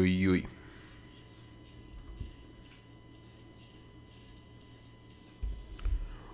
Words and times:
do 0.00 0.04
Yui. 0.04 0.46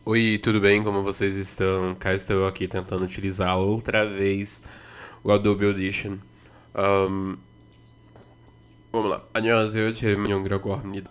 Oi, 0.05 0.39
tudo 0.43 0.61
bem? 0.61 0.83
Como 0.83 1.01
vocês 1.03 1.37
estão? 1.37 1.95
Cá 1.95 2.13
estou 2.13 2.37
eu 2.37 2.47
aqui 2.47 2.67
tentando 2.67 3.05
utilizar 3.05 3.57
outra 3.57 4.05
vez 4.05 4.61
o 5.23 5.31
Adobe 5.31 5.65
Audition. 5.65 6.19
Um, 6.75 7.37
vamos 8.91 9.11
lá. 9.11 9.23
안녕하세요. 9.33 9.93
제 9.93 10.17
명이라고 10.17 10.75
합니다. 10.75 11.11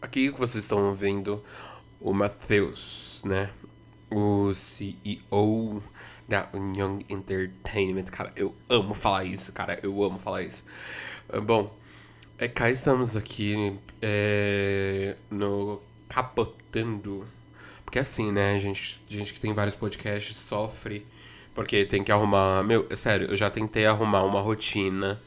Aqui 0.00 0.32
que 0.32 0.38
vocês 0.38 0.62
estão 0.64 0.94
vendo 0.94 1.42
o 2.00 2.14
Matheus, 2.14 3.22
né? 3.24 3.50
O 4.10 4.54
CEO 4.54 5.82
da 6.28 6.48
União 6.52 7.00
Entertainment. 7.08 8.04
Cara, 8.04 8.32
eu 8.36 8.54
amo 8.68 8.94
falar 8.94 9.24
isso, 9.24 9.52
cara. 9.52 9.78
Eu 9.82 10.02
amo 10.02 10.18
falar 10.18 10.42
isso. 10.42 10.64
Ah, 11.29 11.39
Bom, 11.41 11.75
é, 12.37 12.47
cá 12.47 12.69
estamos 12.69 13.15
aqui 13.17 13.77
é, 14.01 15.15
no 15.29 15.81
Capotando. 16.09 17.25
Porque 17.83 17.99
assim, 17.99 18.31
né, 18.31 18.57
gente, 18.59 19.01
gente 19.07 19.33
que 19.33 19.39
tem 19.39 19.53
vários 19.53 19.75
podcasts 19.75 20.35
sofre 20.35 21.05
porque 21.53 21.85
tem 21.85 22.03
que 22.03 22.11
arrumar. 22.11 22.63
Meu, 22.63 22.85
é 22.89 22.95
sério, 22.95 23.27
eu 23.29 23.35
já 23.35 23.49
tentei 23.49 23.85
arrumar 23.85 24.23
uma 24.23 24.41
rotina 24.41 25.21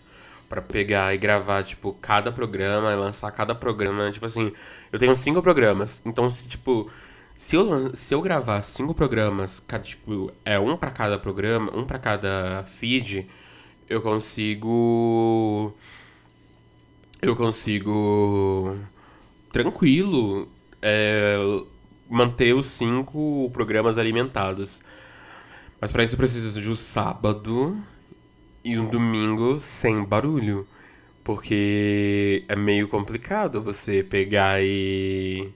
pra 0.48 0.62
pegar 0.62 1.14
e 1.14 1.18
gravar, 1.18 1.64
tipo, 1.64 1.92
cada 1.94 2.32
programa 2.32 2.92
e 2.92 2.96
lançar 2.96 3.30
cada 3.32 3.54
programa. 3.54 4.10
Tipo 4.12 4.26
assim, 4.26 4.52
eu 4.92 4.98
tenho 4.98 5.14
cinco 5.16 5.42
programas. 5.42 6.02
Então, 6.04 6.28
se, 6.30 6.48
tipo, 6.48 6.90
se 7.36 7.56
eu, 7.56 7.94
se 7.96 8.14
eu 8.14 8.20
gravar 8.22 8.60
cinco 8.62 8.94
programas, 8.94 9.60
cada, 9.60 9.82
tipo, 9.84 10.32
é 10.44 10.58
um 10.58 10.76
pra 10.76 10.90
cada 10.90 11.18
programa, 11.18 11.74
um 11.76 11.84
pra 11.84 11.98
cada 11.98 12.64
feed, 12.66 13.26
eu 13.88 14.02
consigo. 14.02 15.74
Eu 17.20 17.34
consigo. 17.36 18.76
Tranquilo. 19.52 20.48
é, 20.82 21.36
manter 22.08 22.54
os 22.54 22.66
cinco 22.66 23.50
programas 23.52 23.98
alimentados. 23.98 24.80
Mas 25.80 25.92
pra 25.92 26.02
isso 26.04 26.14
eu 26.14 26.18
preciso 26.18 26.60
de 26.60 26.70
um 26.70 26.76
sábado 26.76 27.76
e 28.64 28.78
um 28.78 28.88
domingo 28.88 29.60
sem 29.60 30.04
barulho. 30.04 30.66
Porque 31.24 32.44
é 32.48 32.56
meio 32.56 32.88
complicado 32.88 33.62
você 33.62 34.02
pegar 34.02 34.62
e. 34.62 35.50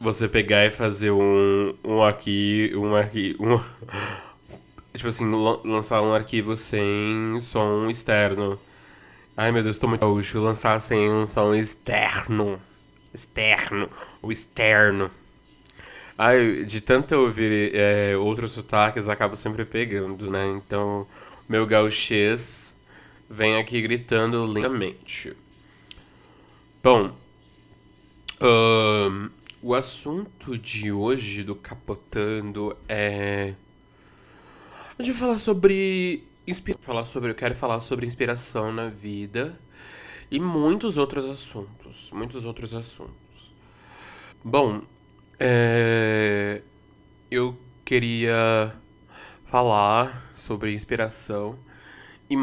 Você 0.00 0.28
pegar 0.28 0.66
e 0.66 0.70
fazer 0.70 1.10
um, 1.10 1.74
um 1.84 2.02
aqui, 2.02 2.72
um 2.76 2.94
aqui, 2.94 3.36
um. 3.40 3.58
Tipo 4.94 5.08
assim, 5.08 5.28
lan- 5.30 5.60
lançar 5.64 6.00
um 6.02 6.12
arquivo 6.14 6.56
sem 6.56 7.40
som 7.40 7.90
externo. 7.90 8.58
Ai 9.36 9.52
meu 9.52 9.62
Deus, 9.62 9.78
tô 9.78 9.88
muito 9.88 10.00
gaúcho. 10.02 10.40
Lançar 10.40 10.78
sem 10.80 11.10
um 11.12 11.26
som 11.26 11.54
externo. 11.54 12.60
Externo. 13.12 13.88
Ou 14.22 14.32
externo. 14.32 15.10
Ai, 16.16 16.64
de 16.64 16.80
tanto 16.80 17.12
eu 17.12 17.22
ouvir 17.22 17.74
é, 17.74 18.16
outros 18.16 18.52
sotaques, 18.52 19.08
acabo 19.08 19.34
sempre 19.34 19.64
pegando, 19.64 20.30
né? 20.30 20.46
Então, 20.48 21.06
meu 21.48 21.66
gauchês 21.66 22.74
vem 23.28 23.56
aqui 23.58 23.82
gritando 23.82 24.46
lindamente. 24.46 25.34
Bom, 26.82 27.12
o 29.62 29.74
assunto 29.74 30.56
de 30.58 30.92
hoje 30.92 31.42
do 31.42 31.54
Capotando 31.54 32.76
é. 32.88 33.54
A 34.98 35.02
gente 35.02 35.12
vai 35.14 35.20
falar 35.20 35.38
sobre. 35.38 36.24
inspi- 36.46 36.74
Falar 36.80 37.04
sobre. 37.04 37.30
Eu 37.30 37.34
quero 37.34 37.54
falar 37.54 37.80
sobre 37.80 38.06
inspiração 38.06 38.72
na 38.72 38.88
vida 38.88 39.58
e 40.30 40.38
muitos 40.40 40.98
outros 40.98 41.24
assuntos. 41.28 42.10
Muitos 42.12 42.44
outros 42.44 42.74
assuntos. 42.74 43.14
Bom, 44.42 44.82
é, 45.38 46.62
eu 47.30 47.56
queria 47.84 48.74
falar 49.46 50.30
sobre 50.36 50.72
inspiração 50.72 51.58
e, 52.30 52.34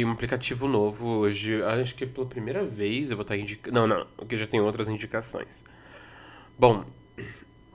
e 0.00 0.04
um 0.04 0.10
aplicativo 0.10 0.68
novo 0.68 1.06
hoje. 1.08 1.62
Acho 1.62 1.94
que 1.94 2.04
pela 2.06 2.26
primeira 2.26 2.64
vez 2.64 3.10
eu 3.10 3.16
vou 3.16 3.22
estar 3.22 3.36
indicando. 3.36 3.74
Não, 3.74 3.86
não, 3.86 4.06
porque 4.16 4.36
já 4.36 4.46
tem 4.46 4.60
outras 4.60 4.88
indicações. 4.88 5.64
Bom, 6.58 6.84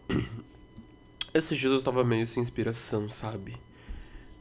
esses 1.33 1.57
dias 1.57 1.71
eu 1.73 1.81
tava 1.81 2.03
meio 2.03 2.27
sem 2.27 2.43
inspiração, 2.43 3.09
sabe? 3.09 3.55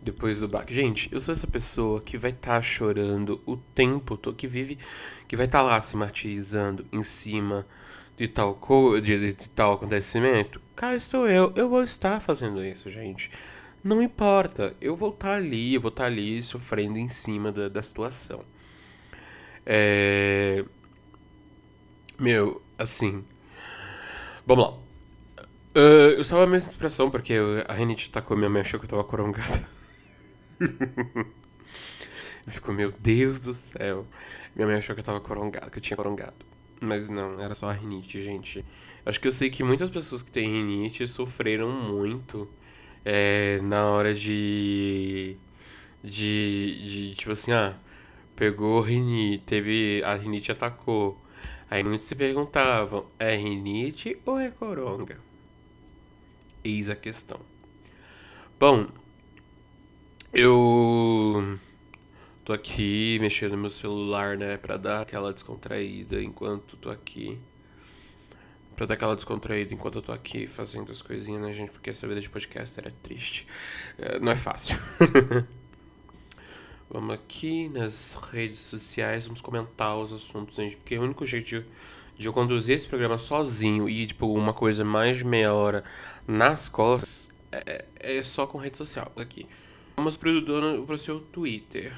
Depois 0.04 0.40
do 0.40 0.48
baque. 0.48 0.74
Gente, 0.74 1.08
eu 1.10 1.18
sou 1.18 1.32
essa 1.32 1.46
pessoa 1.46 2.00
que 2.00 2.18
vai 2.18 2.30
estar 2.30 2.60
chorando 2.60 3.40
o 3.46 3.56
tempo 3.56 4.18
todo, 4.18 4.36
que 4.36 4.46
vive, 4.46 4.78
que 5.26 5.34
vai 5.34 5.46
estar 5.46 5.62
lá 5.62 5.80
se 5.80 5.96
martirizando 5.96 6.84
em 6.92 7.02
cima 7.02 7.66
de 8.16 8.28
tal 8.28 8.54
co 8.54 9.00
de, 9.00 9.32
de 9.32 9.48
tal 9.48 9.72
acontecimento. 9.72 10.60
Cá 10.76 10.94
estou 10.94 11.26
eu, 11.26 11.52
eu 11.56 11.70
vou 11.70 11.82
estar 11.82 12.20
fazendo 12.20 12.62
isso, 12.62 12.90
gente. 12.90 13.30
Não 13.82 14.02
importa, 14.02 14.74
eu 14.80 14.94
vou 14.94 15.10
estar 15.10 15.36
ali, 15.36 15.74
eu 15.74 15.80
vou 15.80 15.90
estar 15.90 16.04
ali 16.06 16.42
sofrendo 16.42 16.98
em 16.98 17.08
cima 17.08 17.50
da, 17.50 17.68
da 17.70 17.82
situação. 17.82 18.44
É. 19.64 20.64
Meu, 22.18 22.62
assim. 22.78 23.24
Vamos 24.46 24.66
lá. 24.66 24.84
Ah, 25.74 25.80
eu 25.80 26.20
estava 26.20 26.46
meio 26.46 26.60
sem 26.60 26.70
inspiração 26.70 27.10
porque 27.10 27.34
a 27.66 27.72
Renate 27.72 28.10
tacou 28.10 28.36
minha 28.36 28.48
mãe 28.50 28.60
achou 28.60 28.78
que 28.78 28.86
eu 28.86 28.90
tava 28.90 29.04
corongada. 29.04 29.73
Ficou, 32.46 32.74
meu 32.74 32.92
Deus 32.92 33.40
do 33.40 33.54
céu. 33.54 34.06
Minha 34.54 34.66
mãe 34.66 34.76
achou 34.76 34.94
que 34.94 35.00
eu 35.00 35.04
tava 35.04 35.20
corongado, 35.20 35.70
que 35.70 35.78
eu 35.78 35.82
tinha 35.82 35.96
corongado. 35.96 36.34
Mas 36.80 37.08
não, 37.08 37.40
era 37.40 37.54
só 37.54 37.70
rinite, 37.70 38.22
gente. 38.22 38.64
Acho 39.04 39.20
que 39.20 39.28
eu 39.28 39.32
sei 39.32 39.50
que 39.50 39.62
muitas 39.62 39.90
pessoas 39.90 40.22
que 40.22 40.30
têm 40.30 40.46
rinite 40.48 41.06
sofreram 41.08 41.70
muito 41.70 42.48
é, 43.04 43.60
na 43.62 43.86
hora 43.86 44.14
de, 44.14 45.36
de. 46.02 47.10
de. 47.10 47.14
tipo 47.14 47.32
assim, 47.32 47.52
ah, 47.52 47.76
pegou 48.36 48.80
rinite, 48.80 49.44
teve. 49.44 50.02
a 50.04 50.14
rinite 50.14 50.52
atacou. 50.52 51.18
Aí 51.70 51.82
muitos 51.82 52.06
se 52.06 52.14
perguntavam: 52.14 53.06
é 53.18 53.34
rinite 53.36 54.18
ou 54.24 54.38
é 54.38 54.50
coronga? 54.50 55.18
Eis 56.62 56.88
a 56.88 56.96
questão. 56.96 57.40
Bom, 58.58 58.86
eu 60.34 61.58
tô 62.44 62.52
aqui 62.52 63.18
mexendo 63.20 63.52
no 63.52 63.58
meu 63.58 63.70
celular, 63.70 64.36
né, 64.36 64.56
pra 64.56 64.76
dar 64.76 65.02
aquela 65.02 65.32
descontraída 65.32 66.20
enquanto 66.22 66.76
tô 66.76 66.90
aqui. 66.90 67.38
Pra 68.76 68.86
dar 68.86 68.94
aquela 68.94 69.14
descontraída 69.14 69.72
enquanto 69.72 69.96
eu 69.96 70.02
tô 70.02 70.10
aqui 70.10 70.48
fazendo 70.48 70.90
as 70.90 71.00
coisinhas, 71.00 71.40
né, 71.40 71.52
gente? 71.52 71.70
Porque 71.70 71.90
essa 71.90 72.08
vida 72.08 72.20
de 72.20 72.28
podcaster 72.28 72.84
é 72.86 72.90
triste. 73.02 73.46
Não 74.20 74.32
é 74.32 74.36
fácil. 74.36 74.76
Vamos 76.90 77.14
aqui 77.14 77.68
nas 77.68 78.16
redes 78.30 78.60
sociais, 78.60 79.26
vamos 79.26 79.40
comentar 79.40 79.96
os 79.96 80.12
assuntos, 80.12 80.54
gente. 80.54 80.76
Porque 80.76 80.96
o 80.96 81.02
único 81.02 81.26
jeito 81.26 81.46
de, 81.46 81.64
de 82.16 82.26
eu 82.26 82.32
conduzir 82.32 82.76
esse 82.76 82.86
programa 82.86 83.18
sozinho 83.18 83.88
e, 83.88 84.06
tipo, 84.06 84.32
uma 84.32 84.52
coisa 84.52 84.84
mais 84.84 85.16
de 85.16 85.24
meia 85.24 85.52
hora 85.52 85.82
nas 86.24 86.68
costas 86.68 87.30
é, 87.50 87.84
é 87.98 88.22
só 88.22 88.46
com 88.46 88.58
rede 88.58 88.76
social. 88.76 89.10
Aqui. 89.16 89.46
Vamos 89.96 90.16
pro 90.16 90.40
dono 90.40 90.84
pro 90.84 90.98
seu 90.98 91.20
Twitter. 91.20 91.92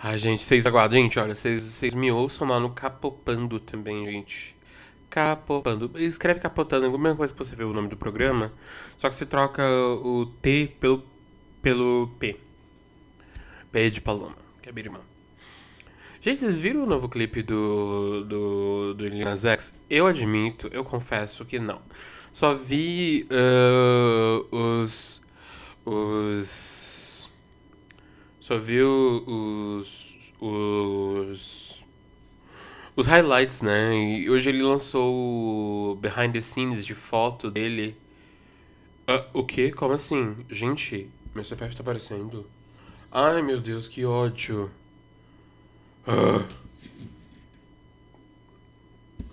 Ai, 0.00 0.18
gente, 0.18 0.42
vocês 0.42 0.66
aguardem, 0.66 1.04
gente, 1.04 1.18
olha, 1.18 1.34
vocês, 1.34 1.94
me 1.94 2.10
ouçam 2.10 2.46
lá 2.46 2.60
no 2.60 2.70
Capopando 2.70 3.58
também, 3.58 4.04
gente. 4.04 4.56
Capopando. 5.08 5.90
Escreve 5.96 6.40
Capotando, 6.40 6.86
é 6.86 6.88
a 6.88 6.92
mesma 6.92 7.16
coisa 7.16 7.32
que 7.32 7.38
você 7.38 7.56
vê 7.56 7.64
o 7.64 7.72
nome 7.72 7.88
do 7.88 7.96
programa, 7.96 8.52
só 8.96 9.08
que 9.08 9.14
você 9.14 9.26
troca 9.26 9.62
o 9.64 10.26
T 10.40 10.76
pelo, 10.78 11.04
pelo 11.62 12.10
P. 12.18 12.36
P 13.72 13.90
de 13.90 14.00
Paloma, 14.00 14.36
que 14.62 14.68
é 14.68 14.72
irmã. 14.76 15.00
Gente, 16.20 16.38
vocês 16.38 16.58
viram 16.58 16.82
o 16.82 16.86
novo 16.86 17.08
clipe 17.08 17.42
do, 17.42 18.24
do, 18.24 18.94
do 18.94 19.08
Lil 19.08 19.24
Nas 19.24 19.44
X? 19.44 19.72
Eu 19.88 20.06
admito, 20.06 20.68
eu 20.72 20.84
confesso 20.84 21.44
que 21.44 21.58
não. 21.58 21.80
Só 22.32 22.54
vi 22.54 23.26
ah, 23.30 24.44
os. 24.50 25.20
Os. 25.84 27.30
Só 28.40 28.58
vi 28.58 28.82
os. 28.82 30.16
Os. 30.40 31.84
Os 32.94 33.06
highlights, 33.06 33.62
né? 33.62 33.94
E 33.94 34.28
hoje 34.28 34.50
ele 34.50 34.62
lançou 34.62 35.14
o 35.14 35.94
behind 35.96 36.32
the 36.32 36.40
scenes 36.40 36.84
de 36.84 36.94
foto 36.94 37.50
dele. 37.50 37.96
Ah, 39.06 39.24
o 39.32 39.44
quê? 39.44 39.70
Como 39.70 39.94
assim? 39.94 40.36
Gente, 40.50 41.08
meu 41.34 41.44
CPF 41.44 41.76
tá 41.76 41.82
aparecendo. 41.82 42.44
Ai 43.10 43.40
meu 43.40 43.60
Deus, 43.60 43.88
que 43.88 44.04
ódio. 44.04 44.70
Ah. 46.06 46.44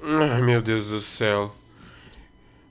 Ai 0.03 0.42
meu 0.42 0.62
Deus 0.62 0.89
do 0.89 1.00
céu. 1.00 1.53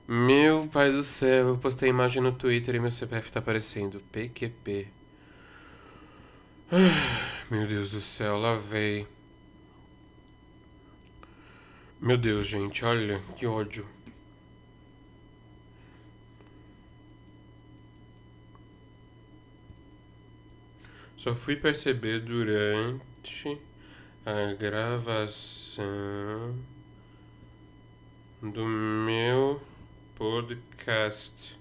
Meu 0.07 0.67
pai 0.67 0.91
do 0.91 1.01
céu, 1.01 1.47
eu 1.47 1.57
postei 1.57 1.89
imagem 1.89 2.21
no 2.21 2.31
Twitter 2.31 2.75
e 2.75 2.79
meu 2.79 2.91
CPF 2.91 3.31
tá 3.31 3.39
aparecendo. 3.39 3.99
PQP. 4.11 4.87
Meu 7.49 7.67
Deus 7.67 7.91
do 7.91 8.01
céu, 8.01 8.37
lá 8.37 8.55
veio. 8.55 9.07
Meu 11.99 12.17
Deus, 12.17 12.45
gente, 12.45 12.85
olha 12.85 13.19
que 13.35 13.47
ódio. 13.47 13.87
Só 21.17 21.33
fui 21.33 21.55
perceber 21.55 22.19
durante 22.19 23.59
a 24.23 24.53
gravação 24.53 25.83
do 28.41 28.65
meu 28.65 29.59
podcast. 30.15 31.57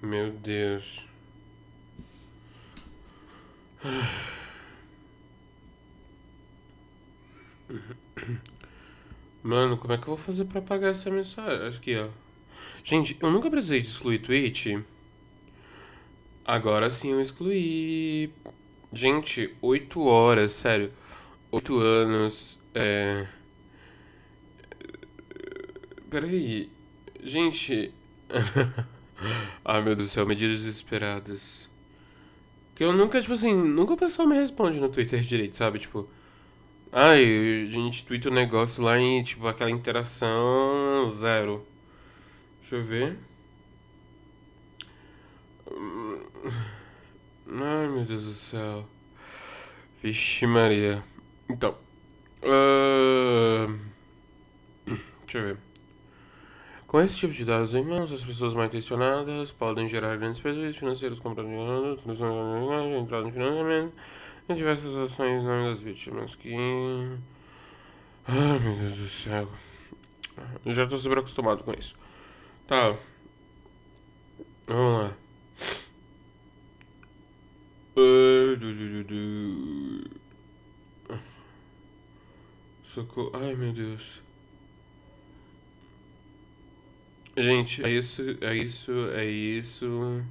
Meu 0.00 0.30
Deus. 0.32 1.06
Mano, 9.42 9.76
como 9.76 9.92
é 9.92 9.96
que 9.98 10.02
eu 10.04 10.06
vou 10.08 10.16
fazer 10.16 10.44
pra 10.46 10.58
apagar 10.60 10.90
essa 10.90 11.10
mensagem? 11.10 11.68
Aqui, 11.68 11.96
ó. 11.98 12.23
Gente, 12.86 13.16
eu 13.18 13.30
nunca 13.30 13.50
precisei 13.50 13.80
de 13.80 13.88
excluir 13.88 14.18
tweet. 14.18 14.84
Agora 16.44 16.90
sim 16.90 17.12
eu 17.12 17.20
excluí. 17.20 18.30
Gente, 18.92 19.56
8 19.62 20.00
horas, 20.02 20.50
sério. 20.50 20.92
8 21.50 21.78
anos. 21.78 22.58
É. 22.74 23.26
Peraí. 26.10 26.70
Gente. 27.22 27.90
Ai 29.64 29.80
meu 29.80 29.96
Deus 29.96 30.10
do 30.10 30.12
céu, 30.12 30.26
medidas 30.26 30.58
desesperadas. 30.58 31.70
Que 32.74 32.84
eu 32.84 32.92
nunca, 32.92 33.18
tipo 33.18 33.32
assim, 33.32 33.54
nunca 33.54 33.94
o 33.94 33.96
pessoal 33.96 34.28
me 34.28 34.34
responde 34.34 34.78
no 34.78 34.90
Twitter 34.90 35.22
direito, 35.22 35.56
sabe? 35.56 35.78
Tipo. 35.78 36.06
Ai, 36.92 37.64
a 37.64 37.66
gente 37.66 38.04
twitta 38.04 38.28
o 38.28 38.32
um 38.32 38.34
negócio 38.34 38.84
lá 38.84 39.00
e, 39.00 39.24
tipo, 39.24 39.46
aquela 39.46 39.70
interação 39.70 41.08
zero. 41.08 41.66
Deixa 42.64 42.76
eu 42.76 42.84
ver. 42.84 43.18
Ai, 47.46 47.88
meu 47.88 48.06
Deus 48.06 48.24
do 48.24 48.32
céu. 48.32 48.88
Vixe 50.02 50.46
Maria. 50.46 51.02
Então. 51.46 51.76
Uh... 52.42 53.78
Deixa 54.86 55.38
eu 55.38 55.42
ver. 55.42 55.58
Com 56.86 57.02
esse 57.02 57.18
tipo 57.18 57.34
de 57.34 57.44
dados 57.44 57.74
em 57.74 57.84
mãos, 57.84 58.10
as 58.10 58.24
pessoas 58.24 58.54
mal 58.54 58.64
intencionadas 58.64 59.52
podem 59.52 59.86
gerar 59.86 60.16
grandes 60.16 60.40
prejuízos 60.40 60.78
financeiros 60.78 61.20
comprando 61.20 61.50
entrada 62.98 63.28
em 63.28 63.32
financiamento 63.32 63.92
e 64.48 64.54
diversas 64.54 64.96
ações 64.96 65.42
em 65.42 65.46
nome 65.46 65.68
das 65.68 65.82
vítimas 65.82 66.34
que. 66.34 66.54
Ai 68.26 68.58
meu 68.58 68.74
Deus 68.74 68.96
do 68.96 69.06
céu. 69.06 69.50
Eu 70.64 70.72
já 70.72 70.86
tô 70.86 70.96
super 70.96 71.18
acostumado 71.18 71.62
com 71.62 71.74
isso. 71.74 71.94
Tá. 72.66 72.96
Vamos 74.66 75.02
lá. 75.02 75.16
Socorro. 82.84 83.32
Ai 83.34 83.54
meu 83.54 83.72
Deus. 83.72 84.22
Gente, 87.36 87.84
é 87.84 87.90
isso, 87.90 88.22
é 88.40 88.56
isso, 88.56 88.92
é 89.10 89.26
isso. 89.26 90.24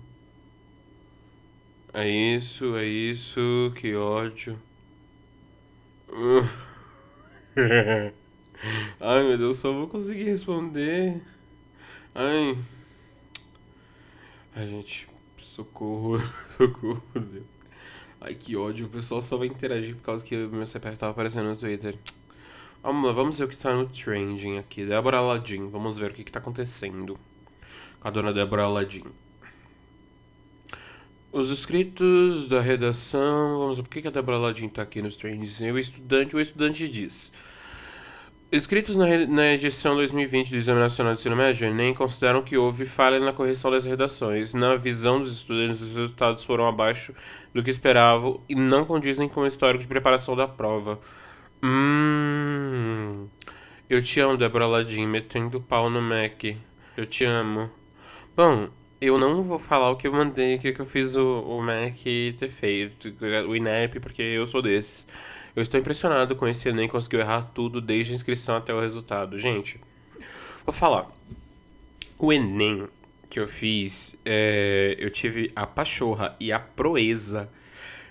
É 1.94 2.08
isso, 2.10 2.76
é 2.76 2.86
isso, 2.86 3.72
que 3.76 3.94
ódio. 3.94 4.60
Ai 9.00 9.24
meu 9.24 9.38
Deus, 9.38 9.58
só 9.58 9.72
vou 9.72 9.88
conseguir 9.88 10.24
responder. 10.24 11.22
Ai. 12.16 12.56
Ai, 14.56 14.68
gente, 14.68 15.08
socorro, 15.36 16.20
socorro, 16.56 17.02
Deus. 17.16 17.46
Ai, 18.22 18.36
que 18.36 18.56
ódio, 18.56 18.86
o 18.86 18.90
pessoal 18.90 19.22
só 19.22 19.36
vai 19.36 19.48
interagir 19.48 19.96
por 19.96 20.04
causa 20.04 20.24
que 20.24 20.38
meu 20.38 20.68
CPF 20.68 20.98
tava 21.00 21.12
aparecendo 21.12 21.50
no 21.50 21.56
Twitter. 21.56 21.98
Vamos 22.84 23.08
lá, 23.08 23.14
vamos 23.14 23.40
ver 23.40 23.46
o 23.46 23.48
que 23.48 23.56
está 23.56 23.74
no 23.74 23.88
trending 23.88 24.60
aqui. 24.60 24.86
Débora 24.86 25.18
Aladdin, 25.18 25.70
vamos 25.70 25.98
ver 25.98 26.12
o 26.12 26.14
que 26.14 26.22
está 26.22 26.38
acontecendo 26.38 27.18
com 28.00 28.08
a 28.08 28.12
dona 28.12 28.32
Débora 28.32 28.64
Aladdin. 28.64 29.06
Os 31.32 31.50
escritos 31.50 32.48
da 32.48 32.62
redação, 32.62 33.58
vamos 33.58 33.78
ver 33.78 33.84
por 33.84 33.90
que 33.90 34.08
a 34.08 34.12
Débora 34.12 34.38
Aladdin 34.38 34.68
está 34.68 34.84
aqui 34.84 35.02
nos 35.02 35.16
trendings. 35.16 35.60
O 35.60 35.80
estudante, 35.80 36.36
o 36.36 36.40
estudante 36.40 36.88
diz. 36.88 37.34
Escritos 38.54 38.96
na, 38.96 39.08
na 39.26 39.54
edição 39.54 39.96
2020 39.96 40.52
do 40.52 40.58
Exame 40.58 40.80
Nacional 40.80 41.16
de 41.16 41.22
Ensino 41.22 41.36
Médio, 41.36 41.66
Enem 41.66 41.92
consideram 41.92 42.44
que 42.44 42.56
houve 42.56 42.86
falha 42.86 43.20
na 43.20 43.34
correção 43.34 43.72
das 43.72 43.84
redações. 43.84 44.54
Na 44.54 44.76
visão 44.76 45.20
dos 45.20 45.38
estudantes, 45.38 45.82
os 45.82 45.98
resultados 45.98 46.44
foram 46.44 46.68
abaixo 46.68 47.16
do 47.52 47.64
que 47.64 47.72
esperavam 47.72 48.40
e 48.48 48.54
não 48.54 48.86
condizem 48.86 49.28
com 49.28 49.42
o 49.42 49.48
histórico 49.48 49.82
de 49.82 49.88
preparação 49.88 50.36
da 50.36 50.48
prova. 50.48 51.00
Hum. 51.64 53.28
Eu 53.90 54.04
te 54.04 54.20
amo, 54.20 54.38
Débora 54.38 54.68
Ladin, 54.68 55.08
metendo 55.08 55.60
pau 55.60 55.90
no 55.90 56.00
Mac. 56.00 56.44
Eu 56.96 57.08
te 57.08 57.26
amo. 57.26 57.72
Bom, 58.38 58.70
eu 59.02 59.18
não 59.18 59.42
vou 59.42 59.58
falar 59.58 59.90
o 59.90 59.96
que 59.96 60.08
eu 60.08 60.14
mandei, 60.14 60.58
o 60.58 60.60
que 60.60 60.80
eu 60.80 60.86
fiz 60.86 61.16
o, 61.16 61.42
o 61.42 61.60
Mac 61.60 61.96
ter 62.38 62.50
feito, 62.50 63.16
o 63.50 63.56
INEP, 63.56 64.00
porque 64.00 64.22
eu 64.22 64.46
sou 64.46 64.62
desses. 64.62 65.08
Eu 65.56 65.62
estou 65.62 65.80
impressionado 65.80 66.36
com 66.36 66.48
esse 66.48 66.68
Enem, 66.68 66.88
conseguiu 66.88 67.20
errar 67.20 67.52
tudo, 67.54 67.80
desde 67.80 68.12
a 68.12 68.16
inscrição 68.16 68.56
até 68.56 68.74
o 68.74 68.80
resultado. 68.80 69.38
Gente, 69.38 69.80
vou 70.66 70.74
falar. 70.74 71.12
O 72.18 72.34
Enem 72.34 72.88
que 73.30 73.40
eu 73.40 73.48
fiz, 73.48 74.16
é, 74.24 74.96
eu 75.00 75.10
tive 75.10 75.52
a 75.56 75.66
pachorra 75.66 76.36
e 76.40 76.52
a 76.52 76.60
proeza 76.60 77.50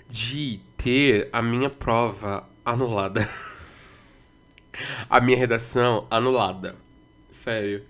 de 0.08 0.58
ter 0.76 1.28
a 1.32 1.40
minha 1.40 1.70
prova 1.70 2.48
anulada. 2.64 3.28
a 5.08 5.20
minha 5.20 5.36
redação 5.36 6.06
anulada. 6.10 6.74
Sério. 7.30 7.84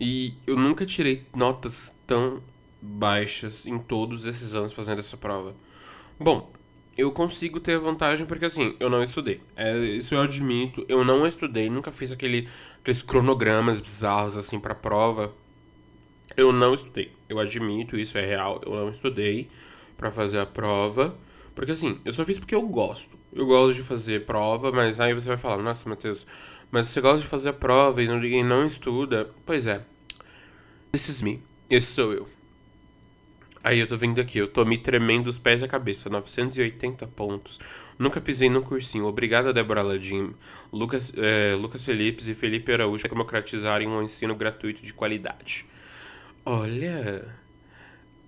E 0.00 0.34
eu 0.46 0.56
nunca 0.56 0.86
tirei 0.86 1.26
notas 1.36 1.94
tão 2.06 2.42
baixas 2.80 3.66
em 3.66 3.78
todos 3.78 4.24
esses 4.24 4.54
anos 4.54 4.72
fazendo 4.72 5.00
essa 5.00 5.16
prova. 5.16 5.54
Bom, 6.18 6.50
eu 6.98 7.12
consigo 7.12 7.60
ter 7.60 7.78
vantagem 7.78 8.26
porque 8.26 8.44
assim, 8.44 8.74
eu 8.80 8.90
não 8.90 9.00
estudei. 9.00 9.40
É, 9.54 9.78
isso 9.78 10.16
eu 10.16 10.20
admito. 10.20 10.84
Eu 10.88 11.04
não 11.04 11.24
estudei, 11.24 11.70
nunca 11.70 11.92
fiz 11.92 12.10
aquele, 12.10 12.48
aqueles 12.80 13.02
cronogramas 13.02 13.80
bizarros 13.80 14.36
assim 14.36 14.58
pra 14.58 14.74
prova. 14.74 15.32
Eu 16.36 16.52
não 16.52 16.74
estudei. 16.74 17.12
Eu 17.28 17.38
admito, 17.38 17.96
isso 17.96 18.18
é 18.18 18.26
real. 18.26 18.60
Eu 18.66 18.74
não 18.74 18.90
estudei 18.90 19.48
para 19.96 20.10
fazer 20.10 20.40
a 20.40 20.46
prova. 20.46 21.16
Porque 21.54 21.70
assim, 21.70 22.00
eu 22.04 22.12
só 22.12 22.24
fiz 22.24 22.36
porque 22.36 22.54
eu 22.54 22.62
gosto. 22.62 23.16
Eu 23.32 23.46
gosto 23.46 23.76
de 23.76 23.82
fazer 23.82 24.24
prova, 24.24 24.72
mas 24.72 24.98
aí 24.98 25.14
você 25.14 25.28
vai 25.28 25.38
falar, 25.38 25.62
nossa, 25.62 25.88
Matheus, 25.88 26.26
mas 26.70 26.86
você 26.88 27.00
gosta 27.00 27.20
de 27.20 27.28
fazer 27.28 27.50
a 27.50 27.52
prova 27.52 28.02
e 28.02 28.08
não, 28.08 28.24
e 28.24 28.42
não 28.42 28.66
estuda? 28.66 29.30
Pois 29.46 29.66
é. 29.66 29.82
This 30.90 31.08
is 31.08 31.22
me. 31.22 31.40
Esse 31.70 31.92
sou 31.92 32.12
eu. 32.12 32.37
Aí 33.62 33.80
eu 33.80 33.86
tô 33.86 33.96
vendo 33.96 34.20
aqui, 34.20 34.38
eu 34.38 34.48
tô 34.48 34.64
me 34.64 34.78
tremendo 34.78 35.26
os 35.26 35.38
pés 35.38 35.62
e 35.62 35.64
a 35.64 35.68
cabeça. 35.68 36.08
980 36.08 37.06
pontos. 37.08 37.58
Nunca 37.98 38.20
pisei 38.20 38.48
num 38.48 38.62
cursinho. 38.62 39.06
Obrigado, 39.06 39.52
Débora 39.52 39.82
Ladim, 39.82 40.34
Lucas, 40.72 41.12
é, 41.16 41.54
Lucas 41.56 41.84
Felipe 41.84 42.28
e 42.30 42.34
Felipe 42.34 42.72
Araújo 42.72 43.08
democratizarem 43.08 43.88
um 43.88 44.02
ensino 44.02 44.34
gratuito 44.34 44.82
de 44.82 44.94
qualidade. 44.94 45.66
Olha. 46.44 47.24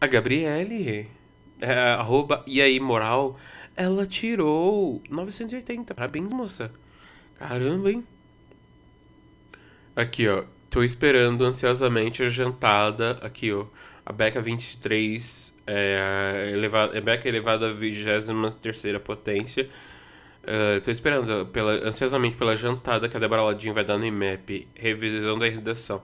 A 0.01 0.07
Gabriele 0.07 1.09
é, 1.61 1.75
arroba 1.93 2.43
e 2.47 2.61
aí 2.61 2.81
moral, 2.81 3.39
ela 3.77 4.07
tirou 4.07 5.03
980. 5.09 5.95
Parabéns, 5.95 6.33
moça. 6.33 6.73
Caramba, 7.39 7.91
hein? 7.91 8.05
Aqui, 9.95 10.29
ó. 10.29 10.45
Tô 10.69 10.83
esperando 10.83 11.45
ansiosamente 11.45 12.23
a 12.23 12.29
jantada. 12.29 13.19
Aqui, 13.23 13.53
ó. 13.53 13.67
A 14.11 14.13
Beca 14.13 14.43
23. 14.43 15.55
É, 15.69 16.51
elevada, 16.53 16.99
é 16.99 17.01
Beca 17.01 17.29
elevada 17.29 17.71
a 17.71 17.73
23 17.73 18.99
potência. 18.99 19.71
Uh, 20.43 20.81
tô 20.81 20.91
esperando 20.91 21.47
pela, 21.47 21.75
ansiosamente 21.87 22.37
pela 22.37 22.57
jantada 22.57 23.09
que 23.09 23.17
a 23.17 23.21
Débora 23.21 23.43
Ladinho 23.43 23.73
vai 23.73 23.85
dar 23.85 23.97
no 23.97 24.05
IMAP. 24.05 24.67
Revisão 24.75 25.39
da 25.39 25.47
redação. 25.47 26.03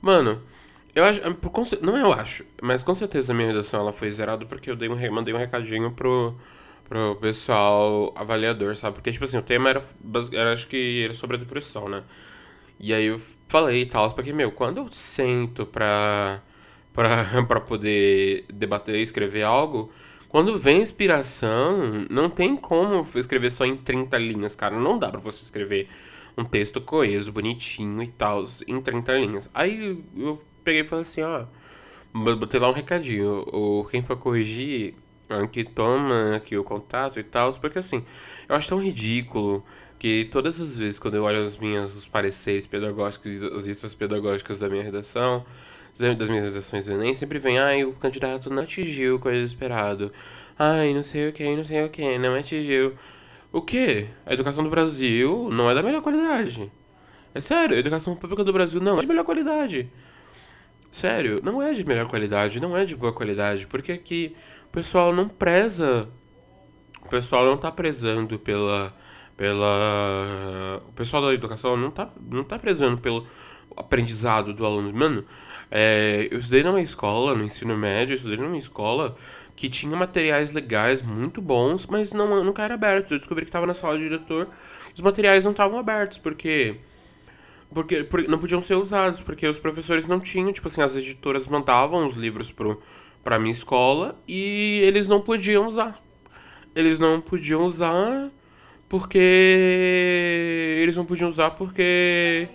Mano, 0.00 0.40
eu 0.94 1.04
acho. 1.04 1.20
Não 1.82 1.98
eu 1.98 2.14
acho, 2.14 2.46
mas 2.62 2.82
com 2.82 2.94
certeza 2.94 3.34
a 3.34 3.36
minha 3.36 3.48
redação 3.48 3.80
ela 3.80 3.92
foi 3.92 4.10
zerada 4.10 4.46
porque 4.46 4.70
eu 4.70 4.76
dei 4.76 4.88
um, 4.88 5.12
mandei 5.12 5.34
um 5.34 5.36
recadinho 5.36 5.90
pro, 5.90 6.34
pro 6.88 7.16
pessoal 7.16 8.14
avaliador, 8.16 8.74
sabe? 8.74 8.94
Porque, 8.94 9.12
tipo 9.12 9.26
assim, 9.26 9.36
o 9.36 9.42
tema 9.42 9.68
era, 9.68 9.84
era 10.32 10.54
acho 10.54 10.66
que 10.66 11.04
era 11.04 11.12
sobre 11.12 11.36
a 11.36 11.38
depressão, 11.38 11.90
né? 11.90 12.04
E 12.80 12.94
aí 12.94 13.04
eu 13.04 13.18
falei 13.48 13.82
e 13.82 13.86
tal, 13.86 14.10
porque, 14.14 14.32
meu, 14.32 14.50
quando 14.50 14.78
eu 14.78 14.88
sento 14.90 15.66
pra, 15.66 16.42
pra 17.48 17.60
poder 17.60 18.44
debater 18.52 18.94
escrever 18.96 19.42
algo, 19.42 19.90
quando 20.28 20.58
vem 20.58 20.80
inspiração, 20.80 22.06
não 22.08 22.30
tem 22.30 22.56
como 22.56 23.06
escrever 23.16 23.50
só 23.50 23.64
em 23.64 23.76
30 23.76 24.18
linhas, 24.18 24.54
cara. 24.54 24.78
Não 24.78 24.98
dá 24.98 25.08
pra 25.08 25.20
você 25.20 25.42
escrever 25.42 25.88
um 26.36 26.44
texto 26.44 26.80
coeso, 26.80 27.32
bonitinho 27.32 28.02
e 28.02 28.08
tal, 28.08 28.44
em 28.66 28.80
30 28.80 29.12
linhas. 29.18 29.50
Aí 29.54 30.02
eu 30.16 30.40
peguei 30.62 30.80
e 30.80 30.84
falei 30.84 31.02
assim, 31.02 31.22
ó, 31.22 31.44
botei 32.12 32.58
lá 32.58 32.68
um 32.68 32.72
recadinho. 32.72 33.44
O, 33.52 33.84
quem 33.84 34.02
for 34.02 34.16
corrigir, 34.16 34.94
que 35.52 35.64
toma 35.64 36.36
aqui 36.36 36.56
o 36.56 36.64
contato 36.64 37.18
e 37.18 37.24
tal, 37.24 37.52
porque 37.54 37.78
assim, 37.78 38.04
eu 38.48 38.56
acho 38.56 38.68
tão 38.68 38.82
ridículo 38.82 39.64
que 39.98 40.28
todas 40.30 40.60
as 40.60 40.76
vezes 40.78 40.98
quando 40.98 41.14
eu 41.14 41.24
olho 41.24 41.42
as 41.42 41.56
minhas 41.56 41.96
os 41.96 42.06
pareceres 42.06 42.66
pedagógicos, 42.66 43.42
as 43.44 43.66
listas 43.66 43.94
pedagógicas 43.94 44.58
da 44.58 44.68
minha 44.68 44.82
redação, 44.82 45.44
das 45.98 46.28
minhas 46.28 46.46
redações 46.46 46.86
do 46.86 46.94
Enem, 46.94 47.14
sempre 47.14 47.38
vem, 47.38 47.58
ai, 47.58 47.84
o 47.84 47.92
candidato 47.92 48.50
não 48.50 48.64
atingiu 48.64 49.16
o 49.16 49.18
coisa 49.18 49.44
esperado. 49.44 50.12
Ai, 50.58 50.92
não 50.92 51.02
sei 51.02 51.28
o 51.28 51.32
que, 51.32 51.54
não 51.54 51.62
sei 51.62 51.84
o 51.84 51.88
que, 51.88 52.18
não 52.18 52.34
atingiu. 52.34 52.94
O 53.52 53.62
que? 53.62 54.08
A 54.26 54.34
educação 54.34 54.64
do 54.64 54.70
Brasil 54.70 55.48
não 55.52 55.70
é 55.70 55.74
da 55.74 55.82
melhor 55.82 56.02
qualidade. 56.02 56.70
É 57.32 57.40
sério, 57.40 57.76
a 57.76 57.78
educação 57.78 58.16
pública 58.16 58.42
do 58.42 58.52
Brasil 58.52 58.80
não 58.80 58.98
é 58.98 59.00
de 59.00 59.06
melhor 59.06 59.24
qualidade. 59.24 59.90
Sério, 60.90 61.40
não 61.42 61.60
é 61.60 61.72
de 61.74 61.84
melhor 61.84 62.08
qualidade, 62.08 62.60
não 62.60 62.76
é 62.76 62.84
de 62.84 62.94
boa 62.96 63.12
qualidade, 63.12 63.66
porque 63.66 63.92
aqui 63.92 64.34
o 64.66 64.72
pessoal 64.72 65.12
não 65.12 65.28
preza. 65.28 66.08
O 67.04 67.08
pessoal 67.08 67.44
não 67.44 67.56
tá 67.56 67.70
prezando 67.70 68.38
pela. 68.38 68.94
pela. 69.36 70.80
O 70.88 70.92
pessoal 70.92 71.22
da 71.22 71.34
educação 71.34 71.76
não 71.76 71.90
tá, 71.90 72.08
não 72.30 72.44
tá 72.44 72.58
prezando 72.58 72.98
pelo 72.98 73.26
aprendizado 73.76 74.52
do 74.52 74.64
aluno. 74.64 74.92
Mano, 74.92 75.24
é, 75.70 76.28
eu 76.30 76.38
estudei 76.38 76.62
numa 76.62 76.80
escola, 76.80 77.34
no 77.34 77.44
ensino 77.44 77.76
médio, 77.76 78.12
eu 78.12 78.16
estudei 78.16 78.36
numa 78.36 78.58
escola 78.58 79.16
que 79.56 79.68
tinha 79.68 79.96
materiais 79.96 80.52
legais 80.52 81.02
muito 81.02 81.40
bons, 81.40 81.86
mas 81.86 82.12
não, 82.12 82.42
nunca 82.44 82.62
era 82.62 82.74
abertos. 82.74 83.12
Eu 83.12 83.18
descobri 83.18 83.44
que 83.44 83.50
estava 83.50 83.66
na 83.66 83.74
sala 83.74 83.96
de 83.96 84.04
diretor, 84.04 84.48
os 84.94 85.00
materiais 85.00 85.44
não 85.44 85.52
estavam 85.52 85.78
abertos, 85.78 86.18
porque, 86.18 86.76
porque 87.72 88.28
não 88.28 88.38
podiam 88.38 88.60
ser 88.62 88.74
usados, 88.74 89.22
porque 89.22 89.46
os 89.46 89.58
professores 89.58 90.06
não 90.06 90.20
tinham, 90.20 90.52
tipo 90.52 90.68
assim, 90.68 90.82
as 90.82 90.96
editoras 90.96 91.46
mandavam 91.46 92.06
os 92.06 92.16
livros 92.16 92.50
pro 92.50 92.80
para 93.24 93.38
minha 93.38 93.52
escola 93.52 94.20
e 94.28 94.82
eles 94.84 95.08
não 95.08 95.20
podiam 95.20 95.66
usar. 95.66 95.98
Eles 96.76 96.98
não 96.98 97.20
podiam 97.20 97.64
usar 97.64 98.30
porque 98.88 99.18
eles 100.82 100.96
não 100.96 101.06
podiam 101.06 101.30
usar 101.30 101.52
porque 101.52 102.48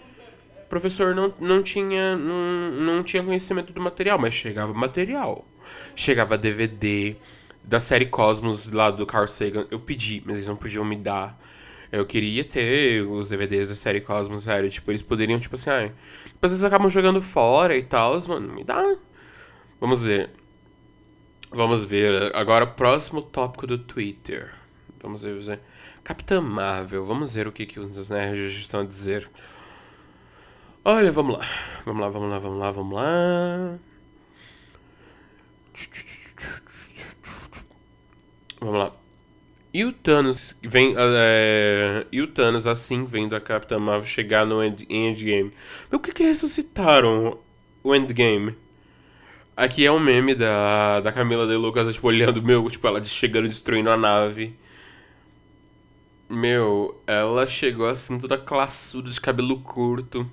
professor 0.69 1.15
não, 1.15 1.33
não 1.39 1.63
tinha 1.63 2.15
não, 2.15 2.71
não 2.71 3.03
tinha 3.03 3.23
conhecimento 3.23 3.73
do 3.73 3.81
material, 3.81 4.17
mas 4.19 4.33
chegava 4.33 4.73
material. 4.73 5.45
Chegava 5.95 6.37
DVD 6.37 7.15
da 7.63 7.79
série 7.79 8.05
Cosmos 8.05 8.71
lá 8.71 8.89
do 8.89 9.05
Carl 9.05 9.27
Sagan. 9.27 9.67
Eu 9.69 9.79
pedi, 9.79 10.23
mas 10.25 10.37
eles 10.37 10.47
não 10.47 10.55
podiam 10.55 10.85
me 10.85 10.95
dar. 10.95 11.39
Eu 11.91 12.05
queria 12.05 12.43
ter 12.43 13.01
os 13.01 13.29
DVDs 13.29 13.69
da 13.69 13.75
série 13.75 14.01
Cosmos, 14.01 14.43
sério. 14.43 14.69
Tipo, 14.69 14.91
eles 14.91 15.01
poderiam, 15.01 15.39
tipo 15.39 15.55
assim, 15.55 15.69
ai. 15.69 15.91
Depois 16.25 16.51
eles 16.51 16.63
acabam 16.63 16.89
jogando 16.89 17.21
fora 17.21 17.75
e 17.75 17.83
tal, 17.83 18.19
mano. 18.27 18.53
Me 18.53 18.63
dá. 18.63 18.95
Vamos 19.79 20.03
ver. 20.03 20.29
Vamos 21.51 21.83
ver. 21.83 22.35
Agora, 22.35 22.67
próximo 22.67 23.21
tópico 23.21 23.65
do 23.65 23.77
Twitter. 23.77 24.51
Vamos 25.01 25.23
ver. 25.23 25.59
Capitã 26.03 26.41
Marvel. 26.41 27.05
Vamos 27.05 27.33
ver 27.33 27.47
o 27.47 27.51
que, 27.51 27.65
que 27.65 27.79
os 27.79 28.09
nerds 28.09 28.57
estão 28.57 28.81
a 28.81 28.85
dizer. 28.85 29.29
Olha, 30.83 31.11
vamos 31.11 31.37
lá. 31.37 31.45
Vamos 31.85 32.01
lá, 32.01 32.09
vamos 32.09 32.29
lá, 32.29 32.39
vamos 32.39 32.59
lá, 32.59 32.71
vamos 32.71 32.95
lá. 32.95 33.79
Vamos 38.61 38.79
lá. 38.79 38.91
E 39.73 39.83
o 39.85 39.93
Thanos 39.93 40.55
vem. 40.61 40.95
É, 40.97 42.05
e 42.11 42.21
o 42.21 42.27
Thanos 42.27 42.65
assim 42.65 43.05
vendo 43.05 43.35
a 43.35 43.41
Capitã 43.41 43.77
Marvel 43.79 44.05
chegar 44.05 44.45
no 44.45 44.63
end, 44.63 44.85
Endgame. 44.89 45.53
Mas 45.89 45.99
o 45.99 46.01
que 46.01 46.13
que 46.13 46.23
ressuscitaram 46.23 47.37
o 47.83 47.95
Endgame? 47.95 48.55
Aqui 49.55 49.85
é 49.85 49.91
um 49.91 49.99
meme 49.99 50.33
da, 50.35 51.01
da 51.01 51.11
Camila 51.11 51.45
de 51.45 51.55
Lucas, 51.55 51.93
tipo, 51.93 52.07
olhando, 52.07 52.41
meu, 52.41 52.69
tipo, 52.69 52.87
ela 52.87 53.03
chegando 53.03 53.47
destruindo 53.47 53.89
a 53.89 53.97
nave. 53.97 54.55
Meu, 56.29 57.01
ela 57.07 57.45
chegou 57.47 57.87
assim, 57.87 58.17
toda 58.19 58.37
classuda, 58.37 59.09
de 59.09 59.19
cabelo 59.19 59.59
curto. 59.61 60.29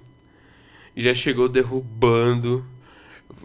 E 0.96 1.02
já 1.02 1.14
chegou 1.14 1.48
derrubando 1.48 2.66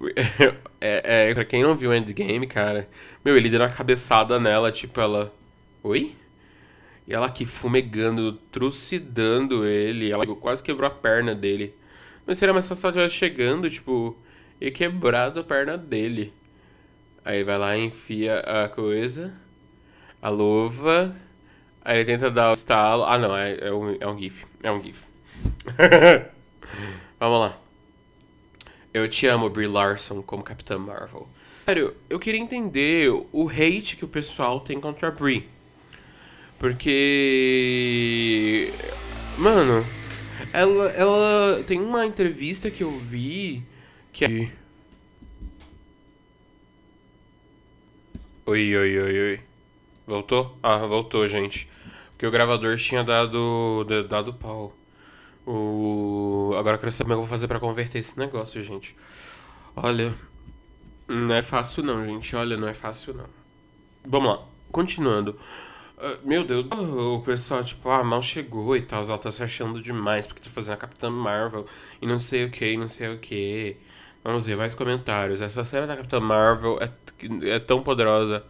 é, 0.82 1.30
é, 1.30 1.34
pra 1.34 1.46
quem 1.46 1.64
não 1.64 1.76
viu 1.76 1.92
o 1.92 1.94
Endgame, 1.94 2.48
cara, 2.48 2.88
meu, 3.24 3.38
ele 3.38 3.50
deu 3.50 3.60
uma 3.60 3.70
cabeçada 3.70 4.40
nela, 4.40 4.72
tipo, 4.72 5.00
ela. 5.00 5.34
Oi? 5.84 6.16
E 7.08 7.14
ela 7.14 7.28
aqui 7.28 7.46
fumegando, 7.46 8.34
trucidando 8.52 9.66
ele. 9.66 10.12
Ela 10.12 10.26
quase 10.36 10.64
quebrou 10.64 10.88
a 10.88 10.92
perna 10.92 11.36
dele. 11.36 11.76
Mas 12.26 12.38
seria 12.38 12.54
mais 12.54 12.68
fácil 12.68 12.90
ela 12.90 13.10
chegando, 13.10 13.70
tipo, 13.70 14.16
e 14.60 14.72
quebrado 14.72 15.40
a 15.40 15.44
perna 15.44 15.78
dele. 15.78 16.34
Aí 17.24 17.44
vai 17.44 17.58
lá, 17.58 17.78
enfia 17.78 18.40
a 18.40 18.70
coisa, 18.70 19.34
a 20.22 20.30
luva. 20.30 21.16
Aí 21.84 21.98
ele 21.98 22.06
tenta 22.06 22.32
dar 22.32 22.50
o 22.50 22.54
estalo. 22.54 23.04
Ah, 23.04 23.18
não, 23.18 23.36
é, 23.36 23.58
é, 23.60 23.74
um, 23.74 23.98
é 24.00 24.08
um 24.08 24.18
GIF. 24.18 24.46
É 24.64 24.72
um 24.72 24.82
GIF. 24.82 25.06
Vamos 27.22 27.40
lá. 27.40 27.58
Eu 28.92 29.08
te 29.08 29.28
amo, 29.28 29.48
Brie 29.48 29.68
Larson, 29.68 30.24
como 30.24 30.42
Capitã 30.42 30.80
Marvel. 30.80 31.28
Sério, 31.66 31.96
eu 32.10 32.18
queria 32.18 32.42
entender 32.42 33.12
o 33.32 33.48
hate 33.48 33.96
que 33.96 34.04
o 34.04 34.08
pessoal 34.08 34.60
tem 34.60 34.82
contra 34.82 35.10
a 35.10 35.12
Brie. 35.12 35.48
Porque. 36.58 37.14
Mano, 39.38 39.86
ela, 40.52 40.90
ela 40.94 41.64
tem 41.68 41.80
uma 41.80 42.08
entrevista 42.08 42.72
que 42.72 42.82
eu 42.82 42.90
vi 42.90 43.62
que 44.12 44.26
é. 44.26 44.52
Oi, 48.48 48.76
oi, 48.76 49.00
oi, 49.00 49.22
oi. 49.22 49.40
Voltou? 50.08 50.58
Ah, 50.64 50.78
voltou, 50.78 51.28
gente. 51.28 51.70
Porque 52.14 52.26
o 52.26 52.32
gravador 52.32 52.78
tinha 52.78 53.04
dado, 53.04 53.86
dado 54.10 54.34
pau. 54.34 54.76
O... 55.54 56.56
Agora 56.58 56.76
eu 56.76 56.80
quero 56.80 56.92
saber 56.94 57.10
como 57.10 57.14
eu 57.16 57.20
vou 57.20 57.28
fazer 57.28 57.46
para 57.46 57.60
converter 57.60 58.00
esse 58.00 58.18
negócio, 58.18 58.64
gente. 58.64 58.96
Olha, 59.76 60.14
não 61.10 61.36
é 61.36 61.42
fácil 61.42 61.84
não, 61.84 62.06
gente. 62.06 62.34
Olha, 62.38 62.56
não 62.56 62.70
é 62.70 62.74
fácil 62.74 63.14
não. 63.14 63.26
Vamos 64.06 64.30
lá, 64.32 64.44
continuando. 64.72 65.38
Uh, 65.98 66.26
meu 66.26 66.46
Deus, 66.46 66.66
o 66.72 67.20
pessoal, 67.20 67.64
tipo, 67.66 67.90
ah, 67.90 68.02
mal 68.02 68.22
chegou 68.22 68.78
e 68.78 68.82
tal, 68.82 69.04
ela 69.04 69.18
tá 69.18 69.30
se 69.30 69.44
achando 69.44 69.82
demais 69.82 70.26
porque 70.26 70.42
tá 70.42 70.50
fazendo 70.50 70.76
a 70.76 70.78
Capitã 70.78 71.10
Marvel 71.10 71.66
e 72.02 72.08
não 72.08 72.18
sei 72.18 72.46
o 72.46 72.50
que, 72.50 72.78
não 72.78 72.88
sei 72.88 73.10
o 73.14 73.20
que. 73.20 73.76
Vamos 74.24 74.46
ver, 74.46 74.56
mais 74.56 74.74
comentários. 74.74 75.42
Essa 75.42 75.66
cena 75.66 75.86
da 75.86 75.98
Capitã 75.98 76.20
Marvel 76.22 76.80
é, 76.82 76.90
é 77.50 77.60
tão 77.60 77.84
poderosa. 77.84 78.42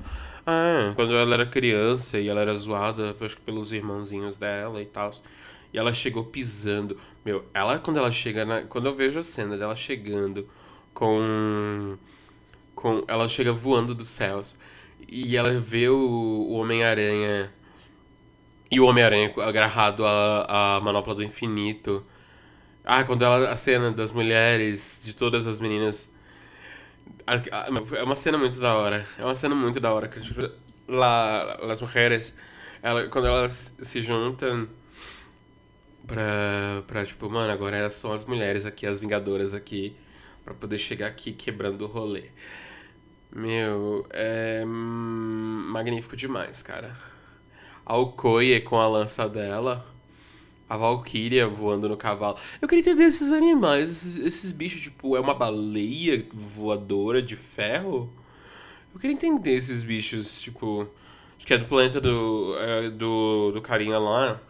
Ah, 0.46 0.93
quando 0.96 1.15
ela 1.15 1.34
era 1.34 1.46
criança 1.48 2.20
e 2.20 2.29
ela 2.29 2.41
era 2.41 2.53
zoada, 2.53 3.15
acho 3.20 3.38
que 3.38 3.41
pelos 3.41 3.74
irmãozinhos 3.74 4.38
dela 4.38 4.81
e 4.81 4.86
tal. 4.86 5.12
E 5.74 5.78
ela 5.78 5.94
chegou 5.94 6.25
pisando. 6.25 6.98
Meu, 7.24 7.46
ela 7.54 7.80
quando 7.80 7.98
ela 7.98 8.12
chega 8.12 8.44
na. 8.46 8.62
Quando 8.63 8.88
eu 8.88 8.96
vejo 8.96 9.20
a 9.20 9.24
cena 9.24 9.58
dela 9.58 9.75
chegando 9.75 10.48
com. 10.94 11.98
com 12.75 13.04
ela 13.08 13.28
chega 13.30 13.54
voando 13.54 13.96
dos 13.96 14.10
céus. 14.10 14.56
E 15.08 15.36
ela 15.36 15.60
vê 15.60 15.90
o, 15.90 15.96
o 15.98 16.54
Homem-Aranha. 16.54 17.51
E 18.70 18.80
o 18.80 18.86
Homem-Aranha 18.86 19.34
agarrado 19.38 20.06
à, 20.06 20.80
manopla 20.84 21.16
do 21.16 21.24
infinito. 21.24 22.06
Ah, 22.84 23.04
quando 23.04 23.24
ela. 23.24 23.50
A 23.50 23.58
cena 23.58 23.92
das 23.92 24.12
mulheres, 24.12 25.01
de 25.04 25.13
todas 25.13 25.48
as 25.48 25.60
meninas. 25.60 26.10
É 27.96 28.04
uma 28.04 28.16
cena 28.16 28.38
muito 28.38 28.60
da 28.60 28.75
hora. 28.75 29.08
É 29.18 29.24
uma 29.24 29.36
cena 29.36 29.56
muito 29.56 29.80
da 29.80 29.94
hora. 29.94 30.08
Que, 30.10 30.20
tipo, 30.20 30.42
lá, 30.88 31.54
as 31.70 31.80
mulheres, 31.82 32.36
ela, 32.82 33.08
quando 33.08 33.28
elas 33.28 33.74
se 33.82 34.01
juntam 34.01 34.68
pra, 36.12 36.84
pra, 36.86 37.06
tipo, 37.06 37.30
mano, 37.30 37.53
agora 37.53 37.89
são 37.89 38.12
as 38.12 38.25
mulheres 38.25 38.65
aqui, 38.65 38.86
as 38.86 39.00
vingadoras 39.00 39.53
aqui, 39.53 39.96
pra 40.44 40.53
poder 40.53 40.77
chegar 40.77 41.08
aqui 41.08 41.32
quebrando 41.32 41.84
o 41.84 41.88
rolê. 41.88 42.25
Meu, 43.34 44.06
é 44.10 44.65
magnífico 44.65 46.18
demais, 46.18 46.62
cara. 46.62 46.98
A 47.86 47.96
Okoye 47.96 48.60
com 48.60 48.77
a 48.77 48.88
lança 48.89 49.30
dela, 49.30 49.88
a 50.68 50.75
Valkyria 50.75 51.48
voando 51.48 51.88
no 51.88 51.96
cavalo. 51.96 52.38
Eu 52.62 52.68
queria 52.68 52.82
entender 52.82 53.06
esses 53.06 53.32
animais, 53.32 53.89
esses, 53.89 54.18
esses 54.18 54.51
bichos, 54.51 54.82
tipo, 54.82 55.15
é 55.15 55.20
uma 55.22 55.34
baleia 55.34 56.25
voadora 56.34 57.22
de 57.22 57.38
ferro? 57.38 58.12
Eu 58.94 59.00
queria 59.00 59.15
entender 59.15 59.56
esses 59.56 59.82
bichos, 59.82 60.41
tipo. 60.41 60.88
que 61.39 61.53
é 61.53 61.58
do 61.58 61.65
planeta 61.68 62.01
do, 62.01 62.56
é, 62.60 62.89
do, 62.89 63.51
do 63.53 63.62
carinha 63.62 63.98
lá. 63.98 64.41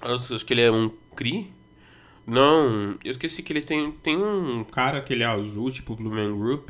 Acho 0.00 0.44
que 0.44 0.54
ele 0.54 0.62
é 0.62 0.70
um 0.70 0.90
Kree. 1.14 1.52
Não, 2.26 2.96
eu 3.04 3.10
esqueci 3.10 3.42
que 3.42 3.52
ele 3.52 3.62
tem, 3.62 3.90
tem 3.90 4.16
um 4.16 4.64
cara 4.64 5.00
que 5.00 5.12
ele 5.12 5.22
é 5.22 5.26
azul, 5.26 5.70
tipo 5.70 5.96
Blue 5.96 6.10
Man 6.10 6.36
Group. 6.38 6.68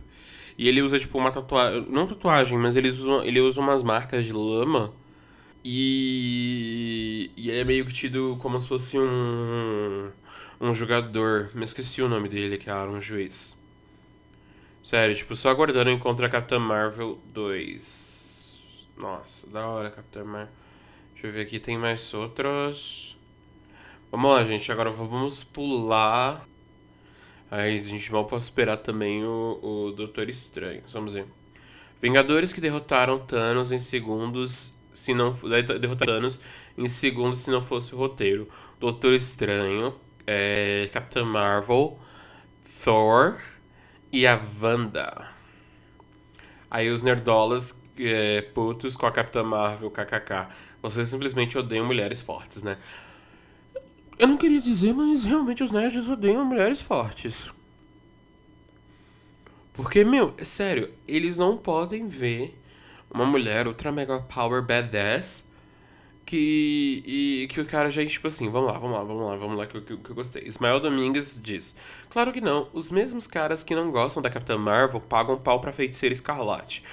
E 0.56 0.68
ele 0.68 0.82
usa, 0.82 0.98
tipo, 0.98 1.18
uma 1.18 1.30
tatuagem. 1.30 1.86
Não 1.88 2.06
tatuagem, 2.06 2.58
mas 2.58 2.76
ele 2.76 2.88
usa, 2.90 3.26
ele 3.26 3.40
usa 3.40 3.60
umas 3.60 3.82
marcas 3.82 4.24
de 4.24 4.32
lama. 4.32 4.92
E. 5.64 7.30
E 7.36 7.50
ele 7.50 7.60
é 7.60 7.64
meio 7.64 7.86
que 7.86 7.92
tido 7.92 8.36
como 8.40 8.60
se 8.60 8.68
fosse 8.68 8.98
um. 8.98 10.10
Um 10.60 10.74
jogador. 10.74 11.50
Me 11.54 11.64
esqueci 11.64 12.02
o 12.02 12.08
nome 12.08 12.28
dele, 12.28 12.58
cara, 12.58 12.90
um 12.90 13.00
juiz. 13.00 13.56
Sério, 14.82 15.14
tipo, 15.14 15.34
só 15.36 15.50
aguardando 15.50 15.90
encontrar 15.90 16.26
a 16.26 16.30
Capitã 16.30 16.58
Marvel 16.58 17.18
2. 17.32 18.88
Nossa, 18.96 19.46
da 19.46 19.66
hora, 19.66 19.90
Capitã 19.90 20.24
Marvel. 20.24 20.52
Deixa 21.12 21.26
eu 21.26 21.32
ver 21.32 21.42
aqui, 21.42 21.58
tem 21.58 21.78
mais 21.78 22.12
outros. 22.14 23.16
Vamos 24.10 24.30
lá, 24.32 24.42
gente. 24.42 24.70
Agora 24.72 24.90
vamos 24.90 25.44
pular. 25.44 26.44
Aí 27.48 27.78
a 27.78 27.82
gente 27.82 28.10
mal 28.10 28.24
pode 28.24 28.42
esperar 28.42 28.76
também 28.76 29.24
o, 29.24 29.60
o 29.62 29.92
Doutor 29.92 30.28
Estranho. 30.28 30.82
Vamos 30.92 31.14
ver. 31.14 31.26
Vingadores 32.00 32.52
que 32.52 32.60
derrotaram 32.60 33.20
Thanos 33.20 33.70
em 33.70 33.78
segundos. 33.78 34.74
Se 34.92 35.14
não 35.14 35.32
derrotaram 35.80 36.14
Thanos 36.14 36.40
em 36.76 36.88
segundos 36.88 37.38
se 37.38 37.50
não 37.52 37.62
fosse 37.62 37.94
o 37.94 37.98
roteiro. 37.98 38.48
Doutor 38.80 39.12
Estranho, 39.12 39.94
é, 40.26 40.90
Capitã 40.92 41.24
Marvel, 41.24 41.96
Thor 42.84 43.40
e 44.12 44.26
a 44.26 44.40
Wanda. 44.60 45.28
Aí 46.68 46.90
os 46.90 47.02
nerdolas 47.02 47.76
é, 47.96 48.42
putos 48.42 48.96
com 48.96 49.06
a 49.06 49.12
Capitã 49.12 49.44
Marvel, 49.44 49.90
kkk. 49.90 50.48
Vocês 50.82 51.08
simplesmente 51.08 51.56
odeiam 51.56 51.86
mulheres 51.86 52.20
fortes, 52.20 52.62
né? 52.62 52.76
Eu 54.20 54.28
não 54.28 54.36
queria 54.36 54.60
dizer, 54.60 54.92
mas 54.92 55.24
realmente 55.24 55.62
os 55.64 55.70
nerds 55.70 56.06
odeiam 56.06 56.44
mulheres 56.44 56.82
fortes. 56.82 57.50
Porque, 59.72 60.04
meu, 60.04 60.34
é 60.36 60.44
sério, 60.44 60.90
eles 61.08 61.38
não 61.38 61.56
podem 61.56 62.06
ver 62.06 62.54
uma 63.10 63.24
mulher 63.24 63.66
ultra 63.66 63.90
mega 63.90 64.20
power 64.20 64.62
badass 64.62 65.42
que, 66.26 67.02
e, 67.06 67.48
que 67.48 67.62
o 67.62 67.64
cara 67.64 67.90
já, 67.90 68.04
tipo 68.04 68.28
assim, 68.28 68.50
vamos 68.50 68.70
lá, 68.70 68.78
vamos 68.78 68.94
lá, 68.94 69.04
vamos 69.04 69.24
lá, 69.24 69.36
vamos 69.36 69.56
lá, 69.56 69.66
que, 69.66 69.80
que, 69.80 69.96
que 69.96 70.10
eu 70.10 70.14
gostei. 70.14 70.42
Ismael 70.46 70.80
Domingues 70.80 71.40
diz: 71.42 71.74
Claro 72.10 72.30
que 72.30 72.42
não, 72.42 72.68
os 72.74 72.90
mesmos 72.90 73.26
caras 73.26 73.64
que 73.64 73.74
não 73.74 73.90
gostam 73.90 74.22
da 74.22 74.28
Capitã 74.28 74.58
Marvel 74.58 75.00
pagam 75.00 75.38
pau 75.38 75.62
pra 75.62 75.72
feiticeira 75.72 76.14
escarlate. 76.14 76.84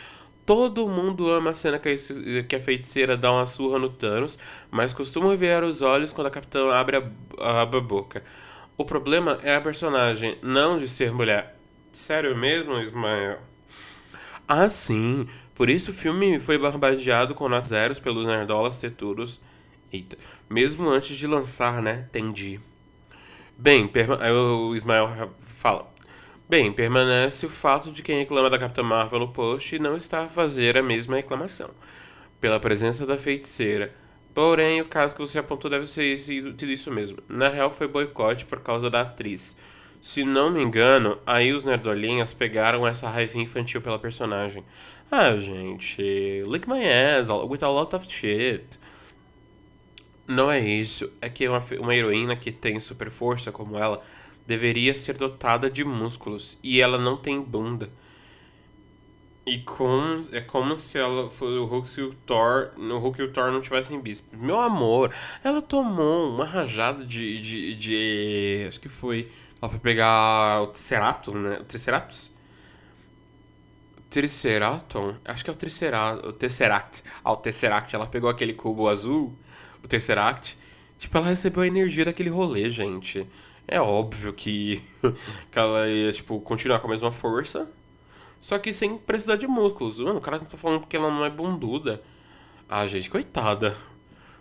Todo 0.47 0.87
mundo 0.87 1.29
ama 1.29 1.49
a 1.49 1.53
cena 1.53 1.77
que 1.77 2.55
a 2.55 2.61
feiticeira 2.61 3.17
dá 3.17 3.33
uma 3.33 3.45
surra 3.45 3.77
no 3.77 3.89
Thanos, 3.89 4.39
mas 4.71 4.93
costumam 4.93 5.35
ver 5.35 5.61
os 5.61 5.81
olhos 5.81 6.13
quando 6.13 6.27
a 6.27 6.31
capitã 6.31 6.71
abre 6.71 6.95
a, 6.95 7.61
abre 7.61 7.79
a 7.79 7.81
boca. 7.81 8.23
O 8.77 8.85
problema 8.85 9.39
é 9.43 9.55
a 9.55 9.59
personagem, 9.59 10.37
não 10.41 10.79
de 10.79 10.87
ser 10.87 11.11
mulher. 11.11 11.57
Sério 11.91 12.33
mesmo, 12.33 12.79
Ismael? 12.79 13.39
Ah, 14.47 14.69
sim. 14.69 15.27
Por 15.53 15.69
isso 15.69 15.91
o 15.91 15.93
filme 15.93 16.39
foi 16.39 16.57
barbadeado 16.57 17.35
com 17.35 17.49
notas 17.49 17.67
zeros 17.67 17.99
pelos 17.99 18.25
nerdolas 18.25 18.77
teturos. 18.77 19.41
Eita. 19.91 20.17
Mesmo 20.49 20.89
antes 20.89 21.17
de 21.17 21.27
lançar, 21.27 21.81
né? 21.81 22.05
Entendi. 22.07 22.61
Bem, 23.57 23.91
o 24.33 24.73
Ismael 24.73 25.29
fala. 25.45 25.91
Bem, 26.49 26.71
permanece 26.71 27.45
o 27.45 27.49
fato 27.49 27.91
de 27.91 28.01
quem 28.01 28.19
reclama 28.19 28.49
da 28.49 28.57
Capitã 28.57 28.81
Marvel 28.81 29.19
no 29.19 29.27
post 29.27 29.77
não 29.79 29.97
está 29.97 30.23
a 30.23 30.29
fazer 30.29 30.77
a 30.77 30.81
mesma 30.81 31.17
reclamação, 31.17 31.71
pela 32.39 32.57
presença 32.57 33.05
da 33.05 33.17
feiticeira. 33.17 33.93
Porém, 34.33 34.79
o 34.79 34.85
caso 34.85 35.13
que 35.13 35.21
você 35.21 35.37
apontou 35.39 35.69
deve 35.69 35.85
ser 35.85 36.05
isso 36.05 36.89
mesmo. 36.89 37.17
Na 37.27 37.49
real, 37.49 37.69
foi 37.69 37.85
boicote 37.85 38.45
por 38.45 38.61
causa 38.61 38.89
da 38.89 39.01
atriz. 39.01 39.57
Se 40.01 40.23
não 40.23 40.49
me 40.49 40.63
engano, 40.63 41.19
aí 41.25 41.51
os 41.51 41.65
nerdolinhas 41.65 42.33
pegaram 42.33 42.87
essa 42.87 43.09
raiva 43.09 43.37
infantil 43.37 43.81
pela 43.81 43.99
personagem. 43.99 44.63
Ah, 45.11 45.35
gente, 45.35 46.01
lick 46.47 46.65
my 46.69 46.81
ass 46.87 47.27
with 47.27 47.61
a 47.61 47.69
lot 47.69 47.93
of 47.93 48.09
shit. 48.09 48.79
Não 50.25 50.49
é 50.49 50.61
isso, 50.61 51.11
é 51.21 51.27
que 51.27 51.45
uma, 51.45 51.61
uma 51.81 51.93
heroína 51.93 52.37
que 52.37 52.53
tem 52.53 52.79
super 52.79 53.09
força 53.09 53.51
como 53.51 53.77
ela 53.77 54.01
deveria 54.47 54.95
ser 54.95 55.17
dotada 55.17 55.69
de 55.69 55.83
músculos 55.83 56.57
e 56.63 56.81
ela 56.81 56.97
não 56.97 57.17
tem 57.17 57.41
bunda. 57.41 57.89
E 59.45 59.59
com, 59.59 60.19
é 60.31 60.41
como 60.41 60.75
se 60.75 60.97
ela 60.97 61.29
o 61.39 61.65
Hulk 61.65 61.99
e 61.99 62.03
o 62.03 62.13
Thor, 62.25 62.71
no 62.77 62.97
Hulk 62.99 63.21
e 63.21 63.23
o 63.23 63.31
Thor 63.31 63.51
não 63.51 63.61
tivessem 63.61 63.99
bíceps. 63.99 64.39
Meu 64.39 64.59
amor, 64.59 65.13
ela 65.43 65.61
tomou 65.61 66.29
uma 66.33 66.45
rajada 66.45 67.05
de, 67.05 67.39
de, 67.39 67.75
de 67.75 68.65
acho 68.67 68.79
que 68.79 68.89
foi, 68.89 69.29
ela 69.61 69.69
foi 69.69 69.79
pegar 69.79 70.63
o 70.63 70.67
Triceratops, 70.67 71.33
né? 71.33 71.59
O 71.61 71.63
Triceratops? 71.63 72.37
Triceraton? 74.09 75.15
Acho 75.25 75.43
que 75.43 75.49
é 75.49 75.53
o 75.53 75.55
Tricerato, 75.55 76.27
o 76.27 76.33
Tesseract. 76.33 77.03
Ah, 77.23 77.33
o 77.33 77.37
Tesseract, 77.37 77.95
ela 77.95 78.07
pegou 78.07 78.29
aquele 78.29 78.53
cubo 78.53 78.87
azul, 78.87 79.33
o 79.83 79.87
Tesseract. 79.87 80.57
Tipo, 80.97 81.17
ela 81.17 81.27
recebeu 81.27 81.63
a 81.63 81.67
energia 81.67 82.05
daquele 82.05 82.29
rolê, 82.29 82.69
gente. 82.69 83.27
É 83.67 83.81
óbvio 83.81 84.33
que, 84.33 84.81
que 85.51 85.59
ela 85.59 85.87
ia, 85.89 86.11
tipo, 86.13 86.39
continuar 86.39 86.79
com 86.79 86.87
a 86.87 86.91
mesma 86.91 87.11
força. 87.11 87.69
Só 88.41 88.57
que 88.57 88.73
sem 88.73 88.97
precisar 88.97 89.35
de 89.35 89.47
músculos. 89.47 89.99
Mano, 89.99 90.19
o 90.19 90.21
cara 90.21 90.39
tá 90.39 90.57
falando 90.57 90.87
que 90.87 90.95
ela 90.95 91.11
não 91.11 91.25
é 91.25 91.29
bunduda. 91.29 92.01
Ah, 92.69 92.87
gente, 92.87 93.09
coitada. 93.09 93.75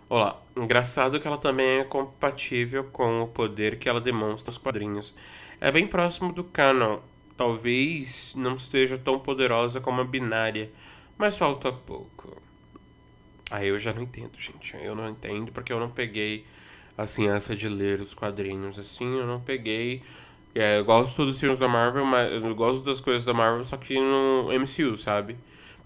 Olha 0.09 0.25
lá. 0.25 0.41
Engraçado 0.55 1.19
que 1.19 1.27
ela 1.27 1.37
também 1.37 1.79
é 1.79 1.83
compatível 1.83 2.85
com 2.85 3.21
o 3.23 3.27
poder 3.27 3.77
que 3.77 3.89
ela 3.89 4.01
demonstra 4.01 4.49
nos 4.49 4.57
quadrinhos. 4.57 5.13
É 5.59 5.71
bem 5.71 5.85
próximo 5.85 6.31
do 6.31 6.43
canon. 6.43 6.99
Talvez 7.35 8.33
não 8.35 8.55
esteja 8.55 8.97
tão 8.97 9.19
poderosa 9.19 9.79
como 9.79 10.01
a 10.01 10.03
binária, 10.03 10.71
mas 11.17 11.37
falta 11.37 11.71
pouco. 11.71 12.41
Aí 13.51 13.67
eu 13.67 13.77
já 13.77 13.93
não 13.93 14.03
entendo, 14.03 14.31
gente. 14.39 14.75
Eu 14.77 14.95
não 14.95 15.09
entendo 15.09 15.51
porque 15.51 15.71
eu 15.71 15.79
não 15.79 15.89
peguei 15.89 16.45
assim, 16.97 17.27
essa 17.29 17.55
de 17.55 17.69
ler 17.69 18.01
os 18.01 18.13
quadrinhos, 18.13 18.79
assim, 18.79 19.19
eu 19.19 19.27
não 19.27 19.39
peguei. 19.39 20.01
É, 20.55 20.79
eu 20.79 20.85
gosto 20.85 21.23
dos 21.25 21.39
filmes 21.39 21.59
da 21.59 21.67
Marvel, 21.67 22.05
mas 22.05 22.31
eu 22.31 22.55
gosto 22.55 22.83
das 22.83 22.99
coisas 22.99 23.23
da 23.23 23.33
Marvel, 23.33 23.63
só 23.63 23.77
que 23.77 23.99
no 23.99 24.49
MCU, 24.51 24.97
sabe? 24.97 25.37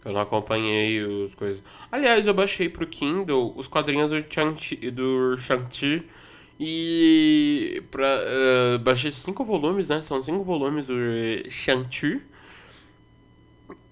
Eu 0.04 0.14
não 0.14 0.22
acompanhei 0.22 1.00
as 1.26 1.36
coisas. 1.36 1.62
Aliás, 1.92 2.26
eu 2.26 2.34
baixei 2.34 2.70
pro 2.70 2.88
Kindle 2.88 3.54
os 3.56 3.68
quadrinhos 3.68 4.12
do 4.12 4.34
Shang-Chi, 4.34 4.90
do 4.92 5.38
Shang-Chi 5.38 6.08
e 6.60 7.84
pra, 7.92 8.08
uh, 8.08 8.80
baixei 8.80 9.12
cinco 9.12 9.44
volumes, 9.44 9.90
né? 9.90 10.02
São 10.02 10.22
cinco 10.22 10.44
volumes 10.44 10.88
do 10.88 10.96
Shang-Chi. 11.50 12.22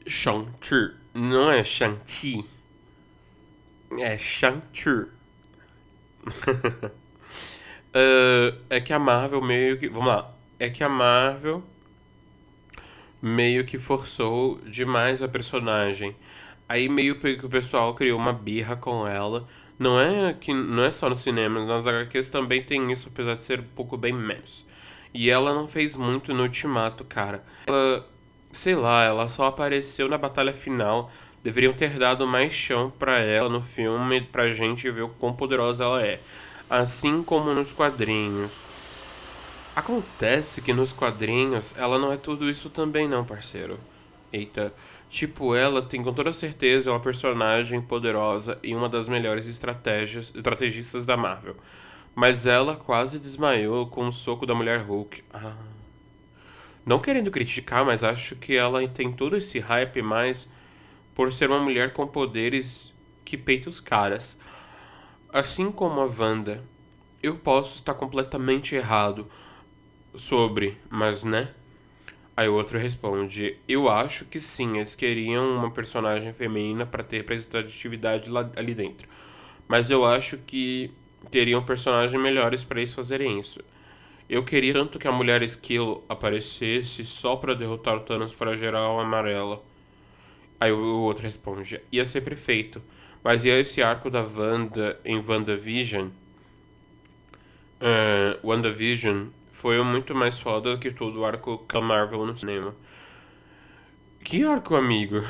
Shang-Chi. 0.08 0.96
Não 1.14 1.52
é 1.52 1.64
Shang-Chi. 1.64 2.46
É 4.00 4.18
Shang-Chi. 4.18 5.08
Uh, 7.90 8.56
é 8.70 8.80
que 8.80 8.94
a 8.94 9.00
Marvel 9.00 9.42
meio 9.42 9.78
que. 9.78 9.88
Vamos 9.90 10.08
lá. 10.08 10.32
É 10.60 10.70
que 10.70 10.84
a 10.84 10.90
Marvel 10.90 11.64
meio 13.22 13.66
que 13.66 13.78
forçou 13.78 14.60
demais 14.66 15.22
a 15.22 15.28
personagem. 15.28 16.16
Aí 16.68 16.88
meio 16.88 17.20
que 17.20 17.46
o 17.46 17.50
pessoal 17.50 17.94
criou 17.94 18.20
uma 18.20 18.34
birra 18.34 18.76
com 18.76 19.08
ela. 19.08 19.48
Não 19.78 20.00
é 20.00 20.34
que 20.34 20.54
não 20.54 20.84
é 20.84 20.92
só 20.92 21.10
nos 21.10 21.22
cinemas, 21.22 21.66
nas 21.66 21.88
HQs 21.88 22.28
também 22.28 22.62
tem 22.62 22.92
isso, 22.92 23.08
apesar 23.08 23.36
de 23.36 23.44
ser 23.46 23.62
um 23.62 23.68
pouco 23.76 23.98
bem 23.98 24.14
menos. 24.14 24.66
E 25.14 25.30
ela 25.30 25.54
não 25.54 25.68
fez 25.68 25.96
muito 25.96 26.34
no 26.34 26.44
Ultimato, 26.44 27.04
cara. 27.06 27.44
Ela, 27.66 28.06
sei 28.52 28.76
lá, 28.76 29.04
ela 29.04 29.28
só 29.28 29.46
apareceu 29.46 30.08
na 30.08 30.18
batalha 30.18 30.54
final. 30.54 31.10
Deveriam 31.42 31.74
ter 31.74 31.98
dado 31.98 32.28
mais 32.28 32.52
chão 32.54 32.92
pra 33.00 33.20
ela 33.20 33.50
no 33.50 33.62
filme 33.62 34.22
pra 34.22 34.54
gente 34.54 34.92
ver 34.92 35.04
o 35.04 35.10
quão 35.10 35.34
poderosa 35.34 35.86
ela 35.86 36.06
é 36.06 36.20
assim 36.70 37.24
como 37.24 37.54
nos 37.54 37.74
quadrinhos. 37.74 38.52
Acontece 39.76 40.62
que 40.62 40.74
nos 40.74 40.94
quadrinhos 40.94 41.74
ela 41.78 41.98
não 41.98 42.12
é 42.12 42.18
tudo 42.18 42.50
isso 42.50 42.70
também 42.70 43.08
não, 43.08 43.26
parceiro. 43.26 43.80
Eita, 44.32 44.74
tipo, 45.10 45.56
ela 45.56 45.82
tem 45.82 46.04
com 46.04 46.14
toda 46.14 46.32
certeza 46.32 46.92
uma 46.92 47.00
personagem 47.00 47.82
poderosa 47.82 48.60
e 48.62 48.76
uma 48.76 48.88
das 48.88 49.08
melhores 49.08 49.48
estratégias, 49.48 50.32
estrategistas 50.36 51.06
da 51.06 51.18
Marvel. 51.18 51.56
Mas 52.14 52.46
ela 52.46 52.76
quase 52.76 53.18
desmaiou 53.18 53.88
com 53.88 54.08
o 54.08 54.12
soco 54.12 54.46
da 54.46 54.54
mulher 54.54 54.82
Hulk. 54.82 55.24
Ah. 55.34 55.56
Não 56.86 57.00
querendo 57.00 57.32
criticar, 57.32 57.86
mas 57.86 58.04
acho 58.04 58.36
que 58.36 58.56
ela 58.56 58.86
tem 58.88 59.12
todo 59.12 59.38
esse 59.38 59.60
hype 59.60 60.02
mais 60.02 60.50
por 61.16 61.32
ser 61.32 61.50
uma 61.50 61.60
mulher 61.60 61.94
com 61.94 62.08
poderes 62.08 62.94
que 63.24 63.38
peita 63.38 63.70
os 63.70 63.80
caras. 63.80 64.38
Assim 65.32 65.72
como 65.72 66.02
a 66.02 66.06
Wanda, 66.06 66.64
eu 67.22 67.36
posso 67.36 67.76
estar 67.76 67.94
completamente 67.94 68.74
errado 68.74 69.28
sobre, 70.16 70.76
mas 70.90 71.24
né? 71.24 71.50
Aí 72.36 72.50
o 72.50 72.56
outro 72.56 72.80
responde: 72.80 73.56
Eu 73.68 73.88
acho 73.88 74.26
que 74.26 74.40
sim, 74.40 74.78
eles 74.78 74.96
queriam 74.96 75.58
uma 75.58 75.70
personagem 75.70 76.34
feminina 76.34 76.84
para 76.84 77.04
ter 77.04 77.18
representatividade 77.18 78.28
lá, 78.28 78.50
ali 78.56 78.74
dentro. 78.74 79.08
Mas 79.68 79.92
eu 79.92 80.04
acho 80.04 80.40
que 80.40 80.90
teriam 81.30 81.64
personagens 81.64 82.20
melhores 82.20 82.64
para 82.64 82.80
eles 82.80 82.96
fazerem 82.96 83.40
isso. 83.40 83.60
Eu 84.28 84.44
queria 84.44 84.74
tanto 84.74 84.98
que 84.98 85.08
a 85.08 85.12
mulher 85.12 85.44
Skill 85.44 86.04
aparecesse 86.10 87.06
só 87.06 87.36
para 87.36 87.54
derrotar 87.54 87.98
o 87.98 88.00
Thanos 88.00 88.34
para 88.34 88.56
gerar 88.56 88.90
o 88.90 89.00
amarelo. 89.00 89.64
Aí 90.60 90.72
o 90.72 91.02
outro 91.02 91.24
responde: 91.24 91.80
Ia 91.92 92.04
ser 92.04 92.22
perfeito. 92.22 92.82
Mas 93.24 93.44
e 93.44 93.50
esse 93.50 93.82
arco 93.82 94.10
da 94.10 94.22
Wanda 94.22 95.00
em 95.04 95.24
WandaVision? 95.26 96.10
Uh, 97.82 98.48
WandaVision 98.48 99.28
foi 99.52 99.82
muito 99.84 100.16
mais 100.16 100.40
foda 100.40 100.76
do 100.76 100.80
que 100.80 100.92
todo 100.92 101.20
o 101.20 101.26
arco 101.26 101.66
da 101.72 101.82
Marvel 101.82 102.26
no 102.26 102.36
cinema. 102.36 102.74
Que 104.24 104.44
arco, 104.44 104.76
amigo? 104.76 105.24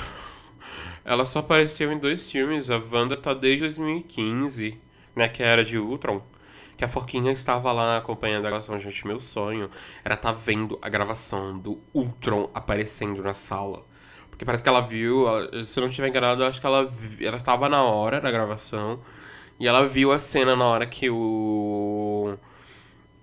Ela 1.03 1.25
só 1.25 1.39
apareceu 1.39 1.91
em 1.91 1.97
dois 1.97 2.29
filmes. 2.29 2.69
A 2.69 2.77
Wanda 2.77 3.15
tá 3.15 3.33
desde 3.33 3.61
2015, 3.61 4.79
né? 5.15 5.27
Que 5.27 5.41
era 5.41 5.63
de 5.63 5.79
Ultron. 5.79 6.21
Que 6.77 6.85
a 6.85 6.87
Foquinha 6.87 7.31
estava 7.31 7.71
lá 7.71 7.97
acompanhando 7.97 8.45
a 8.45 8.49
gravação. 8.49 8.77
Gente, 8.77 9.07
meu 9.07 9.19
sonho 9.19 9.69
era 10.03 10.15
tá 10.15 10.31
vendo 10.31 10.77
a 10.81 10.89
gravação 10.89 11.57
do 11.57 11.79
Ultron 11.93 12.49
aparecendo 12.53 13.23
na 13.23 13.33
sala. 13.33 13.83
Porque 14.39 14.45
parece 14.45 14.63
que 14.63 14.69
ela 14.69 14.79
viu, 14.79 15.25
se 15.65 15.77
eu 15.77 15.81
não 15.81 15.89
estiver 15.89 16.07
enganado, 16.07 16.45
acho 16.45 16.61
que 16.61 16.65
ela, 16.65 16.89
ela 17.19 17.35
estava 17.35 17.67
na 17.67 17.83
hora 17.83 18.21
da 18.21 18.31
gravação. 18.31 19.01
E 19.59 19.67
ela 19.67 19.85
viu 19.85 20.13
a 20.13 20.17
cena 20.17 20.55
na 20.55 20.63
hora 20.63 20.85
que 20.85 21.09
o. 21.09 22.37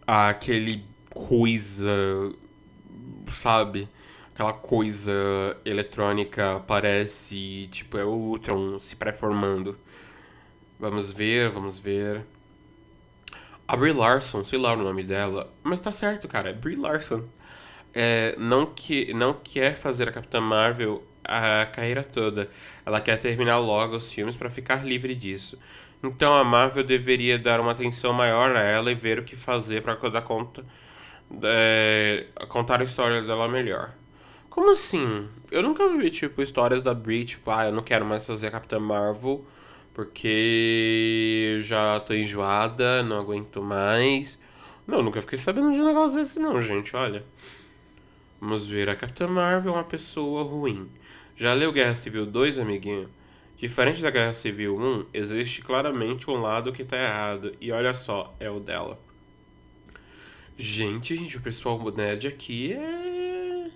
aquele 0.07 0.85
coisa. 1.09 1.91
Sabe? 3.31 3.89
Aquela 4.35 4.53
coisa 4.53 5.11
eletrônica 5.65 6.57
aparece. 6.57 7.67
Tipo, 7.73 7.97
é 7.97 8.05
o 8.05 8.11
Ultron 8.11 8.79
se 8.79 8.95
pré-formando. 8.95 9.79
Vamos 10.79 11.15
ver, 11.15 11.49
vamos 11.49 11.79
ver. 11.79 12.27
A 13.67 13.75
Brie 13.75 13.95
Larson, 13.95 14.45
sei 14.45 14.59
lá 14.59 14.75
o 14.75 14.77
nome 14.77 15.03
dela. 15.03 15.51
Mas 15.63 15.81
tá 15.81 15.91
certo, 15.91 16.29
cara. 16.29 16.51
É 16.51 16.53
Brie 16.53 16.77
Larson 16.77 17.25
é, 17.99 18.37
não, 18.37 18.67
que, 18.67 19.15
não 19.15 19.33
quer 19.33 19.75
fazer 19.75 20.07
a 20.07 20.13
Capitã 20.13 20.39
Marvel 20.39 21.03
a 21.25 21.65
carreira 21.67 22.03
toda. 22.03 22.49
Ela 22.85 23.01
quer 23.01 23.17
terminar 23.17 23.59
logo 23.59 23.97
os 23.97 24.13
filmes 24.13 24.37
para 24.37 24.51
ficar 24.51 24.85
livre 24.85 25.15
disso. 25.15 25.59
Então 26.03 26.35
a 26.35 26.45
Marvel 26.45 26.85
deveria 26.85 27.39
dar 27.39 27.59
uma 27.59 27.73
atenção 27.73 28.13
maior 28.13 28.55
a 28.55 28.61
ela 28.61 28.93
e 28.93 28.95
ver 28.95 29.19
o 29.19 29.25
que 29.25 29.35
fazer 29.35 29.83
para 29.83 29.95
dar 30.11 30.23
conta. 30.23 30.63
É, 31.43 32.27
contar 32.49 32.83
a 32.83 32.85
história 32.85 33.23
dela 33.23 33.49
melhor. 33.49 33.93
Como 34.51 34.71
assim? 34.71 35.27
Eu 35.51 35.63
nunca 35.63 35.89
vi, 35.89 36.11
tipo, 36.11 36.43
histórias 36.43 36.83
da 36.83 36.93
Brie, 36.93 37.25
tipo, 37.25 37.51
ah, 37.51 37.67
eu 37.67 37.73
não 37.73 37.83
quero 37.83 38.05
mais 38.05 38.27
fazer 38.27 38.49
a 38.49 38.51
Capitã 38.51 38.79
Marvel 38.79 39.45
porque 39.95 41.61
já 41.63 41.99
tô 42.01 42.13
enjoada, 42.13 43.03
não 43.03 43.19
aguento 43.19 43.63
mais. 43.63 44.39
Não, 44.87 45.03
nunca 45.03 45.23
fiquei 45.23 45.39
sabendo 45.39 45.73
de 45.73 45.81
um 45.81 45.87
negócio 45.87 46.19
desse 46.19 46.39
não, 46.39 46.61
gente, 46.61 46.95
olha. 46.95 47.25
Vamos 48.40 48.66
ver, 48.66 48.88
a 48.88 48.94
Capitã 48.94 49.27
Marvel 49.27 49.72
é 49.72 49.77
uma 49.77 49.85
pessoa 49.85 50.42
ruim. 50.42 50.90
Já 51.37 51.55
leu 51.55 51.72
Guerra 51.72 51.94
Civil 51.94 52.27
2, 52.27 52.59
amiguinho? 52.59 53.09
Diferente 53.57 54.03
da 54.03 54.11
Guerra 54.11 54.35
Civil 54.35 54.77
1, 54.77 55.07
existe 55.14 55.62
claramente 55.62 56.29
um 56.31 56.40
lado 56.40 56.70
que 56.72 56.85
tá 56.85 56.99
errado. 56.99 57.53
E 57.59 57.72
olha 57.72 57.94
só, 57.94 58.35
é 58.38 58.51
o 58.51 58.61
dela. 58.61 59.01
Gente, 60.59 61.16
gente, 61.16 61.38
o 61.38 61.40
pessoal 61.40 61.79
nerd 61.90 62.27
aqui 62.29 62.75
é. 62.75 63.70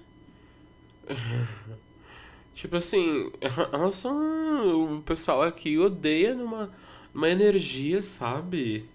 tipo 2.55 2.77
assim, 2.77 3.33
elas 3.73 3.97
são. 3.97 4.99
O 4.99 5.03
pessoal 5.03 5.43
aqui 5.43 5.79
odeia 5.79 6.35
numa, 6.35 6.71
numa 7.15 7.31
energia, 7.31 8.03
sabe? 8.03 8.87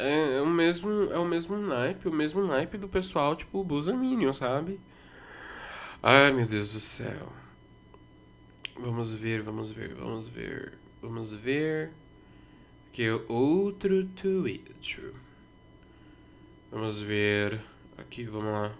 É, 0.00 0.36
é, 0.36 0.40
o 0.40 0.46
mesmo, 0.46 1.12
é 1.12 1.18
o 1.18 1.24
mesmo 1.24 1.56
naipe, 1.58 2.06
o 2.08 2.12
mesmo 2.12 2.46
naipe 2.46 2.78
do 2.78 2.88
pessoal, 2.88 3.34
tipo, 3.34 3.64
Blusa 3.64 3.92
Minion, 3.92 4.32
sabe? 4.32 4.78
Ai, 6.00 6.30
meu 6.30 6.46
Deus 6.46 6.72
do 6.72 6.78
céu. 6.78 7.32
Vamos 8.78 9.12
ver, 9.12 9.42
vamos 9.42 9.72
ver, 9.72 9.94
vamos 9.94 10.28
ver. 10.28 10.78
Vamos 11.02 11.32
ver. 11.32 11.90
Aqui 12.88 13.06
é 13.06 13.12
outro 13.28 14.06
tweet. 14.06 15.00
Vamos 16.70 17.00
ver. 17.00 17.60
Aqui, 17.96 18.22
vamos 18.22 18.52
lá. 18.52 18.72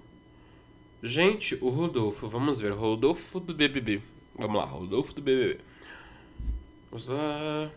Gente, 1.03 1.59
o 1.61 1.69
Rodolfo, 1.69 2.29
vamos 2.29 2.61
ver. 2.61 2.71
Rodolfo 2.71 3.41
do 3.41 3.53
BBB. 3.53 4.01
Vamos 4.37 4.57
lá, 4.57 4.65
Rodolfo 4.67 5.13
do 5.15 5.21
BBB. 5.21 5.59
Vamos 6.93 7.09
lá. 7.09 7.73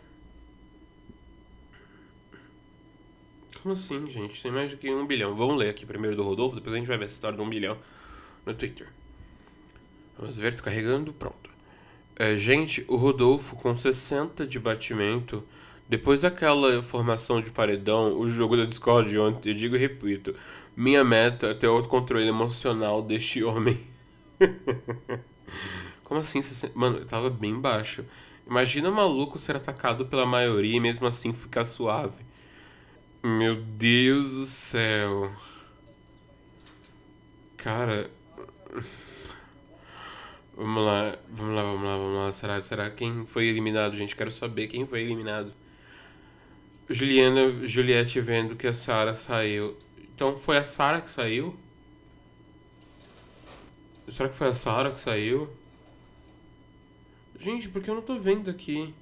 Como 3.62 3.74
assim, 3.74 4.10
gente? 4.10 4.42
Tem 4.42 4.52
mais 4.52 4.72
do 4.72 4.78
que 4.78 4.90
um 4.90 5.06
bilhão. 5.06 5.36
Vamos 5.36 5.58
ler 5.58 5.70
aqui 5.70 5.86
primeiro 5.86 6.16
do 6.16 6.24
Rodolfo, 6.24 6.56
depois 6.56 6.76
a 6.76 6.80
gente 6.80 6.88
vai 6.88 6.98
ver 6.98 7.06
essa 7.06 7.14
história 7.14 7.38
do 7.38 7.44
um 7.44 7.50
bilhão 7.50 7.78
no 8.44 8.54
Twitter. 8.56 8.88
Vamos 10.18 10.38
ver, 10.38 10.56
tô 10.56 10.64
carregando, 10.64 11.14
pronto. 11.14 11.50
É, 12.16 12.36
gente, 12.38 12.84
o 12.88 12.96
Rodolfo 12.96 13.56
com 13.56 13.76
60 13.76 14.48
de 14.48 14.60
batimento, 14.60 15.44
depois 15.88 16.20
daquela 16.20 16.82
formação 16.82 17.40
de 17.40 17.52
paredão, 17.52 18.18
o 18.18 18.30
jogo 18.30 18.58
da 18.58 18.66
Discord 18.66 19.16
ontem, 19.20 19.50
eu 19.50 19.56
digo 19.56 19.76
e 19.76 19.80
repito, 19.80 20.36
minha 20.76 21.04
meta 21.04 21.48
é 21.48 21.54
ter 21.54 21.68
o 21.68 21.84
controle 21.84 22.28
emocional 22.28 23.02
deste 23.02 23.44
homem. 23.44 23.80
Como 26.04 26.20
assim? 26.20 26.42
Mano, 26.74 27.06
tava 27.06 27.30
bem 27.30 27.60
baixo. 27.60 28.04
Imagina 28.48 28.90
o 28.90 28.94
maluco 28.94 29.38
ser 29.38 29.56
atacado 29.56 30.06
pela 30.08 30.26
maioria 30.26 30.78
e 30.78 30.80
mesmo 30.80 31.06
assim 31.06 31.32
ficar 31.32 31.64
suave. 31.64 32.31
Meu 33.24 33.56
Deus 33.56 34.32
do 34.32 34.46
céu. 34.46 35.32
Cara. 37.56 38.10
Vamos 40.58 40.84
lá, 40.84 41.18
vamos 41.30 41.56
lá, 41.56 41.64
vamos 41.64 41.84
lá, 41.84 41.98
vamos 41.98 42.18
lá. 42.18 42.32
Será, 42.32 42.62
será 42.62 42.90
quem 42.90 43.26
foi 43.26 43.46
eliminado, 43.46 43.96
gente? 43.96 44.16
Quero 44.16 44.32
saber 44.32 44.68
quem 44.68 44.88
foi 44.88 45.02
eliminado. 45.02 45.54
Juliana, 46.90 47.68
Juliette 47.68 48.20
vendo 48.20 48.56
que 48.56 48.66
a 48.66 48.74
Sara 48.74 49.14
saiu. 49.14 49.78
Então 50.16 50.38
foi 50.40 50.58
a 50.58 50.64
Sara 50.64 51.00
que 51.00 51.12
saiu? 51.12 51.56
Será 54.08 54.30
que 54.30 54.36
foi 54.36 54.48
a 54.48 54.54
Sara 54.54 54.92
que 54.92 55.00
saiu? 55.00 55.48
Gente, 57.40 57.70
porque 57.70 57.90
eu 57.90 57.96
não 57.96 58.02
tô 58.02 58.20
vendo 58.20 58.50
aqui. 58.50 58.94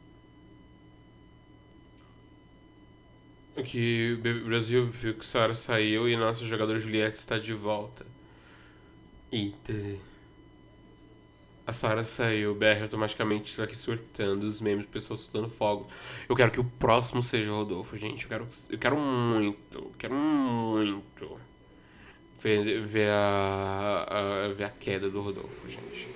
Que 3.64 4.20
o 4.22 4.46
Brasil 4.46 4.86
viu 4.88 5.14
que 5.14 5.26
Sara 5.26 5.54
saiu 5.54 6.08
e 6.08 6.16
nosso 6.16 6.46
jogador 6.46 6.80
Juliette 6.80 7.18
está 7.18 7.38
de 7.38 7.54
volta. 7.54 8.06
Eita. 9.32 9.74
A 11.66 11.72
Sara 11.72 12.04
saiu, 12.04 12.54
o 12.54 12.56
BR 12.56 12.82
automaticamente 12.82 13.52
está 13.52 13.64
aqui 13.64 13.76
surtando, 13.76 14.44
os 14.44 14.60
memes, 14.60 14.88
pessoas 14.88 15.22
soltando 15.22 15.48
fogo. 15.50 15.88
Eu 16.28 16.36
quero 16.36 16.50
que 16.50 16.60
o 16.60 16.64
próximo 16.64 17.22
seja 17.22 17.52
o 17.52 17.58
Rodolfo, 17.58 17.96
gente. 17.96 18.24
Eu 18.24 18.30
quero, 18.30 18.48
eu 18.72 18.80
quero 18.80 18.98
muito, 18.98 19.92
quero 19.98 20.16
muito 20.16 21.40
ver, 22.42 22.82
ver, 22.82 23.10
a, 23.12 24.48
a, 24.48 24.54
ver 24.54 24.64
a 24.64 24.70
queda 24.70 25.10
do 25.10 25.22
Rodolfo, 25.22 25.70
gente. 25.70 26.08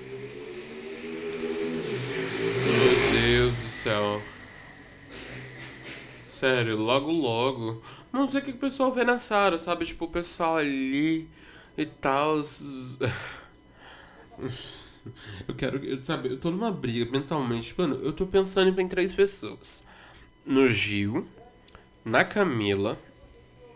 Meu 2.66 3.22
Deus 3.22 3.56
do 3.56 3.70
céu. 3.70 4.33
Sério, 6.34 6.76
logo 6.76 7.12
logo. 7.12 7.80
Não 8.12 8.30
sei 8.30 8.42
o 8.42 8.44
que 8.44 8.50
o 8.50 8.58
pessoal 8.58 8.92
vê 8.92 9.04
na 9.04 9.20
Sara, 9.20 9.60
sabe? 9.60 9.86
Tipo, 9.86 10.06
o 10.06 10.10
pessoal 10.10 10.58
ali 10.58 11.30
e 11.78 11.86
tal. 11.86 12.42
Eu 15.46 15.54
quero, 15.54 15.84
eu, 15.84 16.02
sabe, 16.02 16.30
eu 16.30 16.40
tô 16.40 16.50
numa 16.50 16.72
briga 16.72 17.12
mentalmente. 17.12 17.76
Mano, 17.78 18.00
eu 18.02 18.14
tô 18.14 18.26
pensando 18.26 18.80
em 18.80 18.88
três 18.88 19.12
pessoas: 19.12 19.84
no 20.46 20.66
Gil, 20.70 21.28
na 22.06 22.24
Camila 22.24 22.98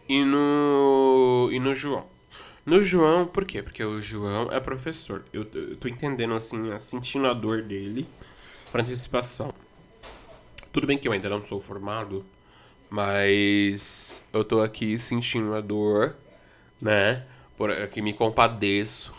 e 0.08 0.24
no. 0.24 1.50
e 1.52 1.60
no 1.60 1.76
João. 1.76 2.08
No 2.65 2.80
João, 2.80 3.28
por 3.28 3.43
quê? 3.43 3.62
Porque 3.62 3.84
o 3.84 4.02
João 4.02 4.50
é 4.50 4.60
professor. 4.62 5.26
Eu, 5.34 5.46
eu 5.54 5.76
tô 5.76 5.89
entendendo, 5.89 6.34
assim, 6.34 6.58
sentindo 6.80 7.28
a 7.28 7.34
dor 7.34 7.62
dele 7.62 8.08
por 8.72 8.80
antecipação. 8.80 9.54
Tudo 10.72 10.88
bem 10.88 10.98
que 10.98 11.10
eu 11.10 11.12
ainda 11.12 11.28
não 11.30 11.43
sou 11.43 11.60
formado 11.60 12.26
mas 12.89 14.21
eu 14.32 14.43
tô 14.43 14.62
aqui 14.62 14.97
sentindo 14.97 15.54
a 15.54 15.62
dor, 15.62 16.15
né? 16.82 17.26
Por 17.58 17.71
aqui 17.71 18.02
me 18.02 18.13
compadeço 18.13 19.13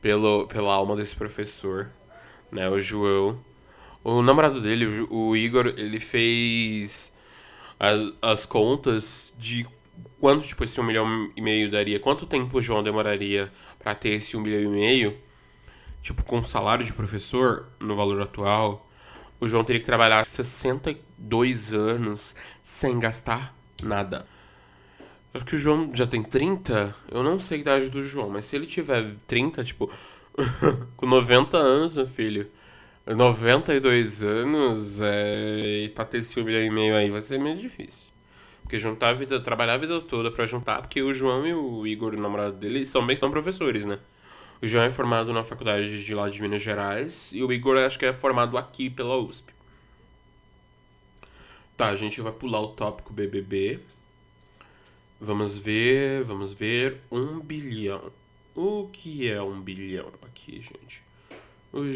pelo, 0.00 0.46
pela 0.46 0.74
alma 0.74 0.96
desse 0.96 1.14
professor, 1.16 1.90
né? 2.50 2.68
O 2.68 2.80
João. 2.80 3.38
O 4.02 4.22
namorado 4.22 4.60
dele, 4.60 4.86
o, 4.86 5.28
o 5.28 5.36
Igor, 5.36 5.74
ele 5.76 6.00
fez 6.00 7.12
as, 7.78 8.12
as 8.22 8.46
contas 8.46 9.34
de 9.38 9.66
quanto, 10.18 10.46
tipo, 10.46 10.64
esse 10.64 10.80
um 10.80 10.84
milhão 10.84 11.30
e 11.36 11.40
meio 11.40 11.70
daria, 11.70 11.98
quanto 11.98 12.26
tempo 12.26 12.58
o 12.58 12.62
João 12.62 12.82
demoraria 12.82 13.50
para 13.78 13.94
ter 13.94 14.10
esse 14.10 14.36
um 14.36 14.40
milhão 14.40 14.62
e 14.62 14.68
meio, 14.68 15.18
tipo, 16.02 16.22
com 16.24 16.42
salário 16.42 16.84
de 16.84 16.92
professor, 16.92 17.66
no 17.80 17.96
valor 17.96 18.20
atual, 18.22 18.89
o 19.40 19.48
João 19.48 19.64
teria 19.64 19.80
que 19.80 19.86
trabalhar 19.86 20.24
62 20.24 21.72
anos 21.72 22.36
sem 22.62 22.98
gastar 22.98 23.54
nada. 23.82 24.26
Acho 25.32 25.44
que 25.44 25.54
o 25.54 25.58
João 25.58 25.90
já 25.94 26.06
tem 26.06 26.22
30. 26.22 26.94
Eu 27.10 27.22
não 27.22 27.38
sei 27.38 27.58
a 27.58 27.60
idade 27.60 27.88
do 27.88 28.06
João, 28.06 28.28
mas 28.28 28.44
se 28.44 28.56
ele 28.56 28.66
tiver 28.66 29.14
30, 29.26 29.64
tipo, 29.64 29.90
com 30.96 31.06
90 31.06 31.56
anos, 31.56 31.96
meu 31.96 32.06
filho. 32.06 32.50
92 33.06 34.22
anos, 34.22 35.00
é, 35.00 35.90
pra 35.94 36.04
ter 36.04 36.18
esse 36.18 36.38
um 36.38 36.44
milhão 36.44 36.62
e 36.62 36.70
meio 36.70 36.94
aí 36.94 37.10
vai 37.10 37.20
ser 37.20 37.38
meio 37.38 37.56
difícil. 37.56 38.10
Porque 38.62 38.78
juntar 38.78 39.08
a 39.08 39.12
vida, 39.14 39.40
trabalhar 39.40 39.74
a 39.74 39.78
vida 39.78 40.00
toda 40.00 40.30
pra 40.30 40.46
juntar, 40.46 40.82
porque 40.82 41.02
o 41.02 41.12
João 41.12 41.46
e 41.46 41.54
o 41.54 41.86
Igor, 41.86 42.14
o 42.14 42.20
namorado 42.20 42.56
dele, 42.56 42.86
são 42.86 43.04
bem 43.04 43.16
são 43.16 43.30
professores, 43.30 43.86
né? 43.86 43.98
O 44.62 44.66
João 44.66 44.84
é 44.84 44.92
formado 44.92 45.32
na 45.32 45.42
faculdade 45.42 46.04
de 46.04 46.14
lá 46.14 46.28
de 46.28 46.42
Minas 46.42 46.62
Gerais 46.62 47.30
e 47.32 47.42
o 47.42 47.50
Igor 47.50 47.78
acho 47.78 47.98
que 47.98 48.04
é 48.04 48.12
formado 48.12 48.58
aqui 48.58 48.90
pela 48.90 49.16
USP. 49.16 49.54
Tá, 51.78 51.88
a 51.88 51.96
gente 51.96 52.20
vai 52.20 52.30
pular 52.30 52.60
o 52.60 52.68
tópico 52.68 53.10
BBB. 53.10 53.80
Vamos 55.18 55.56
ver, 55.56 56.24
vamos 56.24 56.52
ver. 56.52 57.00
Um 57.10 57.40
bilhão. 57.40 58.12
O 58.54 58.88
que 58.92 59.30
é 59.30 59.40
um 59.40 59.58
bilhão 59.62 60.12
aqui, 60.20 60.60
gente? 60.60 61.02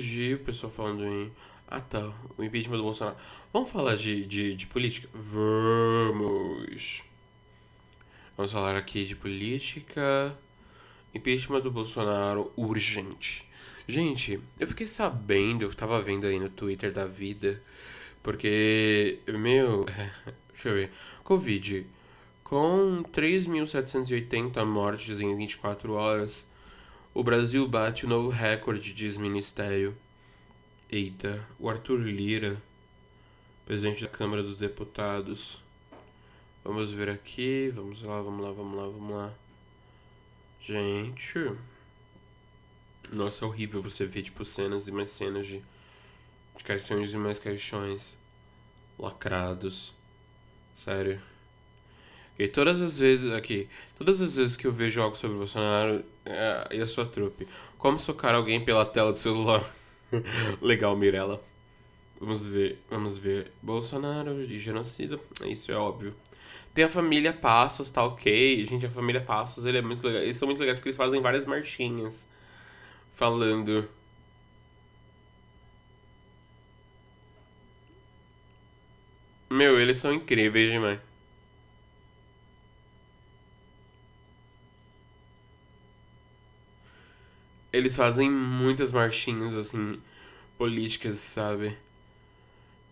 G, 0.00 0.34
o 0.34 0.38
pessoal 0.38 0.72
falando 0.72 1.04
em. 1.04 1.30
Ah 1.68 1.80
tá, 1.80 2.12
o 2.38 2.42
impeachment 2.42 2.78
do 2.78 2.84
Bolsonaro. 2.84 3.16
Vamos 3.52 3.70
falar 3.70 3.96
de, 3.96 4.24
de, 4.24 4.54
de 4.54 4.66
política? 4.66 5.06
Vamos! 5.12 7.02
Vamos 8.36 8.52
falar 8.52 8.76
aqui 8.76 9.04
de 9.04 9.14
política. 9.14 10.34
Impeachment 11.14 11.60
do 11.60 11.70
Bolsonaro 11.70 12.52
urgente. 12.56 13.48
Gente, 13.86 14.40
eu 14.58 14.66
fiquei 14.66 14.86
sabendo, 14.86 15.62
eu 15.62 15.74
tava 15.74 16.00
vendo 16.00 16.26
aí 16.26 16.40
no 16.40 16.48
Twitter 16.48 16.92
da 16.92 17.06
vida, 17.06 17.62
porque, 18.22 19.18
meu. 19.28 19.84
Deixa 20.52 20.68
eu 20.68 20.74
ver. 20.74 20.90
Covid. 21.22 21.86
Com 22.42 23.02
3.780 23.12 24.64
mortes 24.64 25.20
em 25.20 25.36
24 25.36 25.92
horas, 25.92 26.46
o 27.12 27.22
Brasil 27.22 27.66
bate 27.68 28.06
o 28.06 28.08
novo 28.08 28.28
recorde, 28.28 28.92
diz 28.92 29.16
Ministério. 29.18 29.96
Eita, 30.90 31.44
o 31.58 31.68
Arthur 31.68 32.00
Lira, 32.00 32.60
presidente 33.66 34.02
da 34.02 34.08
Câmara 34.08 34.42
dos 34.42 34.56
Deputados. 34.56 35.62
Vamos 36.62 36.92
ver 36.92 37.10
aqui, 37.10 37.72
vamos 37.74 38.00
lá, 38.02 38.20
vamos 38.20 38.44
lá, 38.44 38.52
vamos 38.52 38.76
lá, 38.76 38.84
vamos 38.84 39.16
lá. 39.16 39.43
Gente. 40.66 41.52
Nossa, 43.12 43.44
é 43.44 43.48
horrível 43.48 43.82
você 43.82 44.06
ver, 44.06 44.22
tipo, 44.22 44.46
cenas 44.46 44.88
e 44.88 44.92
mais 44.92 45.10
cenas 45.10 45.46
de, 45.46 45.62
de 46.56 46.64
caixões 46.64 47.12
e 47.12 47.18
mais 47.18 47.38
caixões 47.38 48.16
lacrados. 48.98 49.92
Sério. 50.74 51.20
E 52.38 52.48
todas 52.48 52.80
as 52.80 52.98
vezes 52.98 53.30
aqui, 53.30 53.68
todas 53.98 54.22
as 54.22 54.36
vezes 54.36 54.56
que 54.56 54.66
eu 54.66 54.72
vejo 54.72 55.02
algo 55.02 55.14
sobre 55.14 55.36
o 55.36 55.38
Bolsonaro 55.40 56.02
é, 56.24 56.68
e 56.72 56.80
a 56.80 56.86
sua 56.86 57.04
trupe, 57.04 57.46
como 57.76 57.98
socar 57.98 58.34
alguém 58.34 58.64
pela 58.64 58.86
tela 58.86 59.12
do 59.12 59.18
celular? 59.18 59.62
Legal, 60.62 60.96
Mirella. 60.96 61.42
Vamos 62.18 62.46
ver, 62.46 62.82
vamos 62.88 63.18
ver. 63.18 63.52
Bolsonaro 63.60 64.46
de 64.46 64.58
genocida, 64.58 65.20
isso 65.44 65.70
é 65.70 65.76
óbvio. 65.76 66.14
Tem 66.74 66.84
a 66.84 66.88
família 66.88 67.32
Passos, 67.32 67.88
tá 67.90 68.02
ok. 68.04 68.66
Gente, 68.66 68.86
a 68.86 68.90
família 68.90 69.20
Passos, 69.20 69.64
ele 69.64 69.78
é 69.78 69.82
muito 69.82 70.04
legal. 70.06 70.22
Eles 70.22 70.36
são 70.36 70.46
muito 70.46 70.58
legais 70.58 70.78
porque 70.78 70.88
eles 70.88 70.96
fazem 70.96 71.20
várias 71.20 71.46
marchinhas. 71.46 72.26
Falando. 73.12 73.88
Meu, 79.50 79.80
eles 79.80 79.96
são 79.98 80.12
incríveis 80.12 80.70
demais. 80.70 81.00
Eles 87.72 87.94
fazem 87.96 88.30
muitas 88.30 88.90
marchinhas, 88.92 89.54
assim, 89.54 90.00
políticas, 90.58 91.16
sabe? 91.18 91.76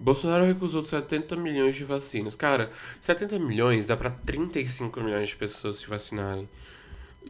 Bolsonaro 0.02 0.44
recusou 0.44 0.84
70 0.84 1.36
milhões 1.36 1.76
de 1.76 1.84
vacinas. 1.84 2.34
Cara, 2.34 2.72
70 3.00 3.38
milhões 3.38 3.86
dá 3.86 3.96
para 3.96 4.10
35 4.10 5.00
milhões 5.00 5.28
de 5.28 5.36
pessoas 5.36 5.76
se 5.76 5.86
vacinarem. 5.86 6.48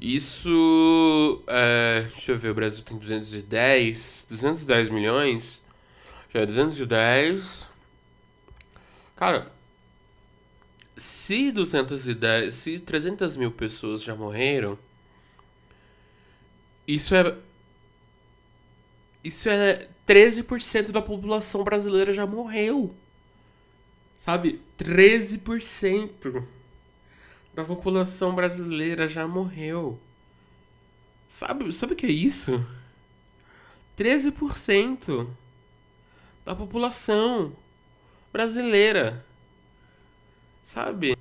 Isso. 0.00 1.44
É, 1.46 2.00
deixa 2.10 2.32
eu 2.32 2.38
ver, 2.38 2.48
o 2.48 2.54
Brasil 2.54 2.82
tem 2.82 2.96
210. 2.96 4.26
210 4.26 4.88
milhões. 4.88 5.62
Já 6.32 6.40
é 6.40 6.46
210. 6.46 7.68
Cara, 9.16 9.52
se 10.96 11.52
210. 11.52 12.54
Se 12.54 12.78
300 12.78 13.36
mil 13.36 13.52
pessoas 13.52 14.02
já 14.02 14.14
morreram. 14.14 14.78
Isso 16.88 17.14
é. 17.14 17.36
Isso 19.22 19.50
é 19.50 19.88
13% 20.06 20.90
da 20.90 21.02
população 21.02 21.62
brasileira 21.64 22.12
já 22.12 22.26
morreu. 22.26 22.94
Sabe? 24.18 24.60
13% 24.78 26.44
da 27.54 27.64
população 27.64 28.34
brasileira 28.34 29.06
já 29.06 29.26
morreu. 29.26 29.98
Sabe, 31.28 31.72
sabe 31.72 31.94
o 31.94 31.96
que 31.96 32.06
é 32.06 32.10
isso? 32.10 32.64
13% 33.96 35.28
da 36.44 36.54
população 36.54 37.56
brasileira. 38.32 39.24
Sabe? 40.62 41.16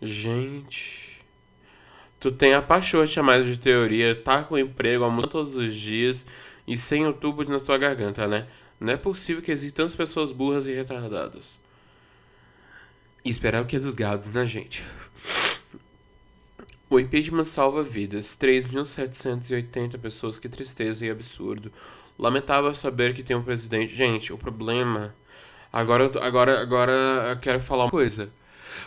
Gente. 0.01 1.21
Tu 2.19 2.31
tem 2.31 2.53
a 2.53 2.61
paixote 2.61 3.19
a 3.19 3.23
mais 3.23 3.45
de 3.45 3.57
teoria, 3.57 4.15
tá 4.15 4.43
com 4.43 4.57
emprego, 4.57 5.03
almoçando 5.03 5.31
todos 5.31 5.55
os 5.55 5.75
dias 5.75 6.25
e 6.67 6.77
sem 6.77 7.05
o 7.05 7.13
tubo 7.13 7.43
na 7.43 7.59
tua 7.59 7.77
garganta, 7.77 8.27
né? 8.27 8.47
Não 8.79 8.93
é 8.93 8.97
possível 8.97 9.41
que 9.41 9.51
existam 9.51 9.83
tantas 9.83 9.95
pessoas 9.95 10.31
burras 10.31 10.65
e 10.65 10.73
retardadas. 10.73 11.59
E 13.23 13.29
esperar 13.29 13.61
o 13.61 13.65
que 13.65 13.75
é 13.75 13.79
dos 13.79 13.93
gados, 13.93 14.27
né, 14.29 14.45
gente? 14.45 14.83
O 16.89 16.99
impeachment 16.99 17.43
salva 17.43 17.83
vidas. 17.83 18.37
3.780 18.37 19.99
pessoas, 19.99 20.39
que 20.39 20.47
tristeza 20.47 21.05
e 21.05 21.09
absurdo. 21.09 21.71
Lamentável 22.17 22.73
saber 22.73 23.13
que 23.13 23.23
tem 23.23 23.35
um 23.35 23.43
presidente. 23.43 23.95
Gente, 23.95 24.33
o 24.33 24.37
problema. 24.37 25.15
Agora, 25.71 26.11
agora, 26.21 26.61
agora 26.61 26.91
eu 27.29 27.39
quero 27.39 27.59
falar 27.59 27.85
uma 27.85 27.91
coisa. 27.91 28.31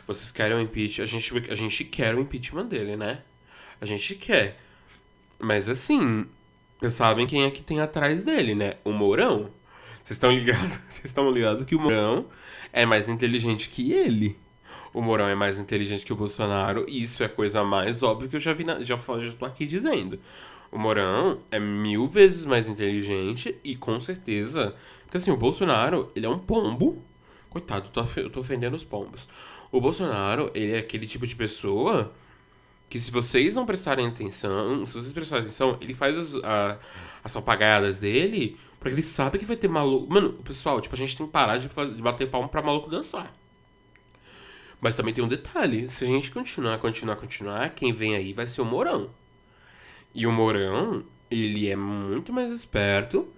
Vocês 0.07 0.33
querem 0.33 0.57
o 0.57 0.61
impeachment? 0.61 1.05
A 1.05 1.07
gente, 1.07 1.51
a 1.51 1.55
gente 1.55 1.85
quer 1.85 2.14
o 2.14 2.21
impeachment 2.21 2.66
dele, 2.66 2.97
né? 2.97 3.23
A 3.81 3.87
gente 3.87 4.14
quer. 4.14 4.59
Mas 5.38 5.69
assim, 5.69 6.27
vocês 6.81 6.95
sabem 6.95 7.27
quem 7.27 7.45
é 7.45 7.51
que 7.51 7.62
tem 7.62 7.81
atrás 7.81 8.25
dele, 8.25 8.55
né? 8.55 8.75
O 8.85 8.93
Mourão. 8.93 9.51
Vocês 10.03 10.16
estão 10.16 10.33
ligados? 10.33 10.81
Vocês 10.88 11.05
estão 11.05 11.31
ligados 11.31 11.64
que 11.64 11.75
o 11.75 11.81
Mourão 11.81 12.27
é 12.73 12.85
mais 12.85 13.09
inteligente 13.09 13.69
que 13.69 13.93
ele. 13.93 14.37
O 14.93 15.01
Mourão 15.01 15.29
é 15.29 15.35
mais 15.35 15.59
inteligente 15.59 16.05
que 16.05 16.12
o 16.12 16.16
Bolsonaro, 16.16 16.85
e 16.88 17.03
isso 17.03 17.23
é 17.23 17.27
a 17.27 17.29
coisa 17.29 17.62
mais 17.62 18.03
óbvia 18.03 18.29
que 18.29 18.37
eu 18.37 18.40
já 18.40 18.53
vi, 18.53 18.64
na, 18.64 18.83
já, 18.83 18.97
já 18.97 19.33
tô 19.38 19.45
aqui 19.45 19.64
dizendo. 19.64 20.19
O 20.70 20.78
Mourão 20.78 21.40
é 21.50 21.59
mil 21.59 22.06
vezes 22.09 22.44
mais 22.44 22.68
inteligente 22.68 23.56
e 23.64 23.74
com 23.74 23.98
certeza. 23.98 24.74
Porque 25.04 25.16
assim, 25.16 25.30
o 25.30 25.37
Bolsonaro, 25.37 26.11
ele 26.14 26.26
é 26.26 26.28
um 26.28 26.38
pombo. 26.38 27.02
Coitado, 27.48 27.88
tô, 27.88 28.04
eu 28.16 28.30
tô 28.30 28.40
ofendendo 28.40 28.76
os 28.76 28.85
pombos. 28.85 29.28
O 29.72 29.80
Bolsonaro, 29.80 30.50
ele 30.54 30.72
é 30.72 30.78
aquele 30.78 31.06
tipo 31.06 31.26
de 31.26 31.35
pessoa 31.35 32.12
que 32.88 32.98
se 32.98 33.11
vocês 33.11 33.54
não 33.54 33.66
prestarem 33.66 34.06
atenção, 34.06 34.85
se 34.85 34.94
vocês 34.94 35.12
prestarem 35.12 35.44
atenção, 35.44 35.76
ele 35.80 35.94
faz 35.94 36.16
as, 36.16 36.35
a, 36.37 36.78
as 37.22 37.33
papagaiadas 37.33 38.00
dele 38.00 38.56
porque 38.80 38.94
ele 38.94 39.02
sabe 39.02 39.38
que 39.38 39.44
vai 39.44 39.56
ter 39.56 39.68
maluco. 39.68 40.11
Mano, 40.12 40.33
pessoal, 40.33 40.80
tipo, 40.80 40.94
a 40.94 40.98
gente 40.98 41.14
tem 41.14 41.26
que 41.26 41.33
parar 41.33 41.59
de, 41.59 41.68
fazer, 41.68 41.92
de 41.92 42.02
bater 42.02 42.28
palmo 42.28 42.48
pra 42.48 42.62
maluco 42.62 42.88
dançar. 42.88 43.30
Mas 44.80 44.96
também 44.96 45.12
tem 45.12 45.22
um 45.22 45.28
detalhe: 45.28 45.88
se 45.90 46.04
a 46.04 46.06
gente 46.06 46.30
continuar, 46.30 46.78
continuar, 46.78 47.16
continuar, 47.16 47.68
quem 47.70 47.92
vem 47.92 48.16
aí 48.16 48.33
vai 48.33 48.46
ser 48.46 48.62
o 48.62 48.64
Mourão. 48.64 49.11
E 50.14 50.27
o 50.27 50.33
Mourão, 50.33 51.05
ele 51.31 51.68
é 51.68 51.77
muito 51.77 52.33
mais 52.33 52.51
esperto 52.51 53.29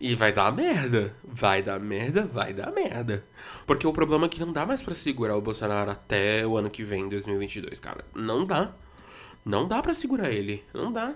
e 0.00 0.14
vai 0.14 0.32
dar 0.32 0.52
merda. 0.52 1.14
Vai 1.24 1.62
dar 1.62 1.78
merda, 1.78 2.24
vai 2.26 2.54
dar 2.54 2.72
merda. 2.72 3.24
Porque 3.66 3.86
o 3.86 3.92
problema 3.92 4.26
é 4.26 4.28
que 4.28 4.40
não 4.40 4.52
dá 4.52 4.64
mais 4.64 4.80
para 4.82 4.94
segurar 4.94 5.36
o 5.36 5.42
Bolsonaro 5.42 5.90
até 5.90 6.46
o 6.46 6.56
ano 6.56 6.70
que 6.70 6.82
vem, 6.82 7.08
2022, 7.08 7.78
cara. 7.80 8.04
Não 8.14 8.46
dá. 8.46 8.72
Não 9.44 9.66
dá 9.68 9.82
para 9.82 9.92
segurar 9.92 10.30
ele. 10.30 10.64
Não 10.72 10.92
dá. 10.92 11.14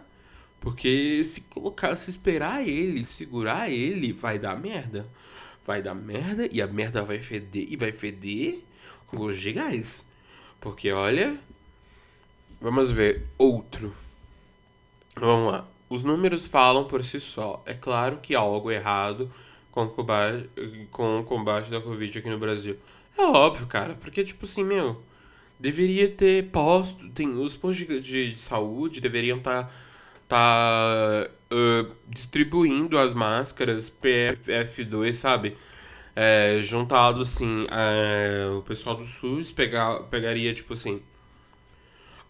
Porque 0.60 1.22
se 1.24 1.42
colocar, 1.42 1.94
se 1.96 2.10
esperar 2.10 2.66
ele, 2.66 3.04
segurar 3.04 3.70
ele, 3.70 4.12
vai 4.12 4.38
dar 4.38 4.58
merda. 4.58 5.06
Vai 5.64 5.80
dar 5.80 5.94
merda 5.94 6.48
e 6.50 6.60
a 6.60 6.66
merda 6.66 7.02
vai 7.02 7.20
feder 7.20 7.66
e 7.68 7.76
vai 7.76 7.92
feder 7.92 8.60
com 9.06 9.16
gosto 9.16 9.40
de. 9.40 10.04
Porque 10.60 10.90
olha, 10.90 11.38
vamos 12.60 12.90
ver 12.90 13.26
outro. 13.38 13.94
Vamos 15.16 15.52
lá. 15.52 15.66
Os 15.88 16.04
números 16.04 16.46
falam 16.46 16.84
por 16.84 17.04
si 17.04 17.20
só. 17.20 17.62
É 17.66 17.74
claro 17.74 18.18
que 18.18 18.34
há 18.34 18.40
algo 18.40 18.70
errado 18.70 19.30
com 19.70 19.84
o 19.84 19.88
combate, 19.88 20.48
com 20.90 21.20
o 21.20 21.24
combate 21.24 21.70
da 21.70 21.80
Covid 21.80 22.18
aqui 22.18 22.28
no 22.28 22.38
Brasil. 22.38 22.76
É 23.16 23.22
óbvio, 23.22 23.66
cara. 23.66 23.94
Porque, 23.94 24.24
tipo 24.24 24.44
assim, 24.44 24.64
meu, 24.64 25.02
deveria 25.58 26.08
ter 26.08 26.50
posto. 26.50 27.08
Tem, 27.10 27.28
os 27.28 27.54
postos 27.56 27.86
de, 27.86 28.00
de, 28.00 28.32
de 28.32 28.40
saúde 28.40 29.00
deveriam 29.00 29.38
estar. 29.38 29.64
Tá, 29.64 29.70
tá 30.28 31.30
uh, 31.54 31.94
distribuindo 32.08 32.98
as 32.98 33.14
máscaras 33.14 33.92
PFF2, 34.02 35.14
sabe? 35.14 35.56
É, 36.16 36.58
juntado 36.62 37.22
assim, 37.22 37.66
é, 37.70 38.46
o 38.56 38.62
pessoal 38.62 38.96
do 38.96 39.04
SUS 39.04 39.50
pegar, 39.50 40.00
pegaria, 40.04 40.54
tipo 40.54 40.74
assim, 40.74 41.02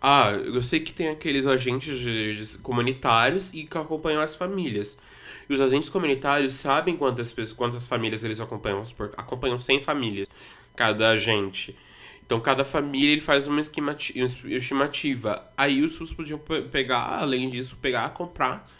ah, 0.07 0.33
eu 0.33 0.61
sei 0.61 0.81
que 0.81 0.93
tem 0.93 1.09
aqueles 1.09 1.47
agentes 1.47 1.99
de, 1.99 2.37
de, 2.37 2.59
comunitários 2.59 3.51
e 3.55 3.65
que 3.65 3.79
acompanham 3.79 4.21
as 4.21 4.35
famílias. 4.35 4.99
E 5.49 5.55
os 5.55 5.63
agentes 5.63 5.89
comunitários 5.89 6.53
sabem 6.53 6.95
quantas, 6.95 7.33
pessoas, 7.33 7.55
quantas 7.55 7.87
famílias 7.87 8.23
eles 8.23 8.39
acompanham. 8.39 8.85
Acompanham 9.17 9.59
100 9.59 9.81
famílias, 9.81 10.29
cada 10.77 11.09
agente. 11.09 11.75
Então, 12.27 12.39
cada 12.39 12.67
família 12.67 13.13
ele 13.13 13.23
faz 13.23 13.49
uma 13.49 13.63
estimativa. 13.63 15.51
Aí 15.57 15.83
os 15.83 15.93
SUS 15.93 16.13
podiam 16.13 16.39
pegar, 16.71 17.23
além 17.23 17.49
disso, 17.49 17.75
pegar, 17.81 18.11
comprar 18.11 18.71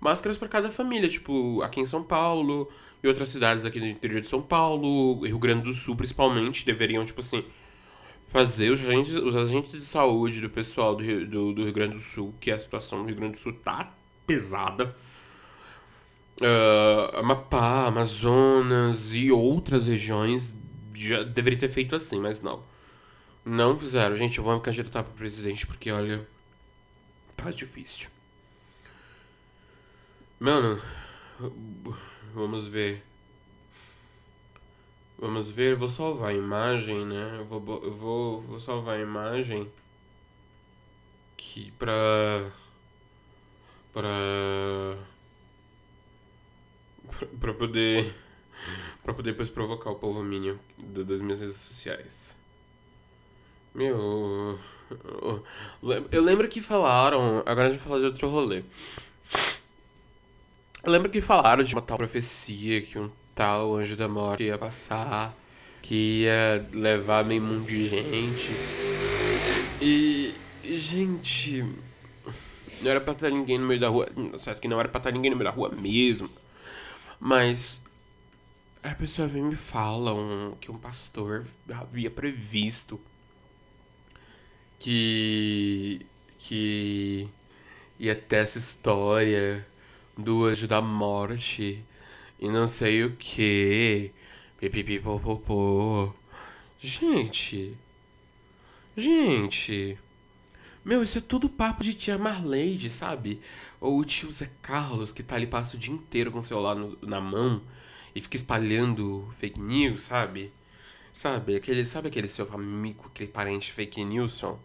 máscaras 0.00 0.38
para 0.38 0.48
cada 0.48 0.70
família. 0.70 1.06
Tipo, 1.06 1.60
aqui 1.60 1.80
em 1.80 1.86
São 1.86 2.02
Paulo 2.02 2.66
e 3.02 3.08
outras 3.08 3.28
cidades 3.28 3.66
aqui 3.66 3.78
no 3.78 3.86
interior 3.86 4.22
de 4.22 4.26
São 4.26 4.40
Paulo, 4.40 5.20
Rio 5.22 5.38
Grande 5.38 5.64
do 5.64 5.74
Sul 5.74 5.94
principalmente, 5.96 6.64
deveriam, 6.64 7.04
tipo 7.04 7.20
assim, 7.20 7.44
fazer 8.32 8.70
os 8.70 8.80
agentes, 8.80 9.14
os 9.14 9.36
agentes 9.36 9.72
de 9.72 9.82
saúde 9.82 10.40
do 10.40 10.48
pessoal 10.48 10.96
do 10.96 11.04
Rio, 11.04 11.26
do, 11.28 11.52
do 11.52 11.64
Rio 11.64 11.72
Grande 11.72 11.94
do 11.96 12.00
Sul, 12.00 12.34
que 12.40 12.50
a 12.50 12.58
situação 12.58 13.02
do 13.02 13.06
Rio 13.06 13.16
Grande 13.16 13.32
do 13.32 13.38
Sul 13.38 13.52
tá 13.52 13.92
pesada. 14.26 14.96
Uh, 16.40 17.18
Amapá, 17.18 17.86
Amazonas 17.86 19.12
e 19.12 19.30
outras 19.30 19.86
regiões 19.86 20.54
já 20.94 21.22
deveria 21.22 21.58
ter 21.58 21.68
feito 21.68 21.94
assim, 21.94 22.18
mas 22.20 22.40
não. 22.40 22.62
Não 23.44 23.76
fizeram. 23.76 24.16
Gente, 24.16 24.38
eu 24.38 24.44
vou 24.44 24.54
me 24.54 24.62
candidatar 24.62 25.02
para 25.02 25.12
presidente 25.12 25.66
porque, 25.66 25.92
olha, 25.92 26.26
tá 27.36 27.50
difícil. 27.50 28.08
Mano, 30.40 30.80
vamos 32.34 32.66
ver. 32.66 33.04
Vamos 35.22 35.48
ver, 35.48 35.76
vou 35.76 35.88
salvar 35.88 36.30
a 36.30 36.34
imagem, 36.34 37.06
né? 37.06 37.36
Eu 37.38 37.44
vou, 37.44 37.84
eu 37.84 37.92
vou, 37.92 38.40
vou 38.40 38.58
salvar 38.58 38.96
a 38.96 39.00
imagem 39.00 39.70
que 41.36 41.70
pra 41.78 42.50
pra 43.92 44.10
pra 47.38 47.54
poder 47.54 48.12
para 49.04 49.14
poder 49.14 49.30
depois 49.30 49.48
provocar 49.48 49.90
o 49.90 49.94
povo 49.94 50.24
mínimo 50.24 50.58
das 50.76 51.20
minhas 51.20 51.40
redes 51.40 51.54
sociais. 51.54 52.36
Meu, 53.72 54.58
eu 56.10 56.20
lembro 56.20 56.48
que 56.48 56.60
falaram, 56.60 57.44
agora 57.46 57.68
a 57.68 57.70
gente 57.70 57.78
vai 57.78 57.88
falar 57.88 58.00
de 58.00 58.06
outro 58.06 58.28
rolê. 58.28 58.64
Eu 60.82 60.90
lembro 60.90 61.08
que 61.08 61.20
falaram 61.20 61.62
de 61.62 61.72
uma 61.76 61.80
tal 61.80 61.96
profecia 61.96 62.82
que 62.82 62.98
um 62.98 63.08
tal 63.34 63.74
anjo 63.76 63.96
da 63.96 64.08
morte 64.08 64.44
ia 64.44 64.58
passar, 64.58 65.34
que 65.80 66.22
ia 66.22 66.66
levar 66.72 67.24
meio 67.24 67.42
mundo 67.42 67.66
de 67.66 67.88
gente. 67.88 68.50
E, 69.80 70.34
gente, 70.64 71.64
não 72.80 72.90
era 72.90 73.00
pra 73.00 73.12
estar 73.14 73.30
ninguém 73.30 73.58
no 73.58 73.66
meio 73.66 73.80
da 73.80 73.88
rua. 73.88 74.08
Certo 74.38 74.60
que 74.60 74.68
não 74.68 74.78
era 74.78 74.88
pra 74.88 74.98
estar 74.98 75.10
ninguém 75.10 75.30
no 75.30 75.36
meio 75.36 75.50
da 75.50 75.54
rua 75.54 75.70
mesmo. 75.70 76.30
Mas 77.18 77.82
a 78.82 78.94
pessoa 78.94 79.28
vem 79.28 79.42
e 79.42 79.46
me 79.46 79.56
fala 79.56 80.12
um, 80.12 80.56
que 80.60 80.70
um 80.70 80.76
pastor 80.76 81.46
havia 81.72 82.10
previsto 82.10 83.00
que 84.78 86.04
que 86.38 87.28
ia 87.98 88.16
ter 88.16 88.36
essa 88.36 88.58
história 88.58 89.64
do 90.18 90.44
anjo 90.44 90.66
da 90.66 90.82
morte 90.82 91.84
e 92.42 92.48
não 92.48 92.66
sei 92.66 93.04
o 93.04 93.12
que. 93.12 94.10
Pipipipopopô. 94.58 96.12
Gente. 96.76 97.76
Gente. 98.96 99.96
Meu, 100.84 101.04
isso 101.04 101.18
é 101.18 101.20
tudo 101.20 101.48
papo 101.48 101.84
de 101.84 101.94
tia 101.94 102.18
Marleide, 102.18 102.90
sabe? 102.90 103.40
Ou 103.80 104.00
o 104.00 104.04
tio 104.04 104.32
Zé 104.32 104.50
Carlos 104.60 105.12
que 105.12 105.22
tá 105.22 105.36
ali, 105.36 105.46
passa 105.46 105.76
o 105.76 105.78
dia 105.78 105.94
inteiro 105.94 106.32
com 106.32 106.40
o 106.40 106.42
celular 106.42 106.74
no, 106.74 106.98
na 107.00 107.20
mão 107.20 107.62
e 108.12 108.20
fica 108.20 108.34
espalhando 108.36 109.32
fake 109.38 109.60
news, 109.60 110.02
sabe? 110.02 110.52
Sabe? 111.12 111.54
Aquele, 111.54 111.86
sabe 111.86 112.08
aquele 112.08 112.26
seu 112.26 112.52
amigo, 112.52 113.04
aquele 113.06 113.30
parente 113.30 113.72
fake 113.72 114.04
newson? 114.04 114.58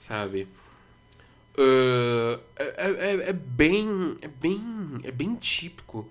Sabe? 0.00 0.48
Uh, 1.56 2.40
é, 2.56 2.74
é, 2.76 3.28
é 3.28 3.32
bem. 3.32 4.18
É 4.20 4.26
bem. 4.26 4.60
É 5.04 5.12
bem 5.12 5.36
típico 5.36 6.10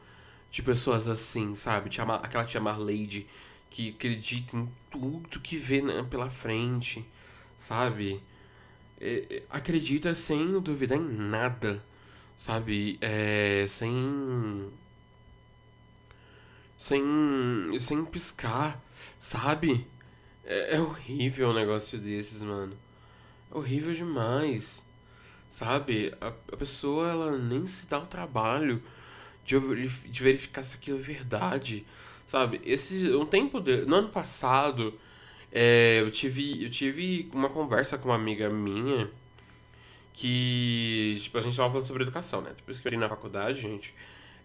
de 0.51 0.61
pessoas 0.61 1.07
assim, 1.07 1.55
sabe? 1.55 1.89
Tia, 1.89 2.03
aquela 2.03 2.43
tia 2.43 2.59
Marlade 2.59 3.25
que 3.69 3.89
acredita 3.89 4.57
em 4.57 4.69
tudo 4.89 5.39
que 5.39 5.57
vê 5.57 5.81
né, 5.81 6.05
pela 6.09 6.29
frente, 6.29 7.05
sabe? 7.57 8.21
É, 8.99 9.25
é, 9.29 9.43
acredita 9.49 10.13
sem 10.13 10.59
duvidar 10.59 10.97
em 10.97 11.01
nada, 11.01 11.81
sabe? 12.37 12.97
É, 13.01 13.65
sem. 13.67 14.69
Sem. 16.77 17.03
Sem 17.79 18.05
piscar, 18.05 18.79
sabe? 19.17 19.87
É, 20.43 20.75
é 20.75 20.81
horrível 20.81 21.49
um 21.49 21.53
negócio 21.53 21.97
desses, 21.97 22.43
mano. 22.43 22.77
É 23.49 23.57
horrível 23.57 23.93
demais. 23.93 24.83
Sabe? 25.49 26.13
A, 26.19 26.27
a 26.27 26.57
pessoa, 26.57 27.09
ela 27.09 27.37
nem 27.37 27.65
se 27.65 27.85
dá 27.85 27.99
o 27.99 28.05
trabalho 28.05 28.83
de, 29.43 29.57
verificar 30.23 30.63
se 30.63 30.75
aquilo 30.75 30.99
é 30.99 31.01
verdade. 31.01 31.85
Sabe? 32.25 32.61
Esse, 32.63 33.13
um 33.15 33.25
tempo... 33.25 33.59
De, 33.59 33.85
no 33.85 33.95
ano 33.95 34.09
passado, 34.09 34.93
é, 35.51 35.99
eu, 36.01 36.11
tive, 36.11 36.63
eu 36.63 36.69
tive 36.69 37.29
uma 37.33 37.49
conversa 37.49 37.97
com 37.97 38.09
uma 38.09 38.15
amiga 38.15 38.49
minha 38.49 39.09
que, 40.13 41.19
tipo, 41.21 41.37
a 41.37 41.41
gente 41.41 41.55
tava 41.55 41.69
falando 41.69 41.87
sobre 41.87 42.03
educação, 42.03 42.41
né? 42.41 42.51
Depois 42.55 42.79
que 42.79 42.87
eu 42.87 42.99
na 42.99 43.09
faculdade, 43.09 43.59
gente, 43.59 43.93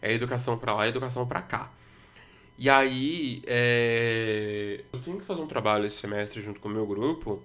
é 0.00 0.12
educação 0.12 0.58
pra 0.58 0.74
lá 0.74 0.86
e 0.86 0.90
educação 0.90 1.26
pra 1.26 1.42
cá. 1.42 1.72
E 2.58 2.70
aí, 2.70 3.42
é, 3.46 4.82
eu 4.92 5.00
tenho 5.00 5.18
que 5.18 5.24
fazer 5.24 5.42
um 5.42 5.46
trabalho 5.46 5.86
esse 5.86 5.96
semestre 5.96 6.40
junto 6.40 6.60
com 6.60 6.68
o 6.68 6.72
meu 6.72 6.86
grupo 6.86 7.42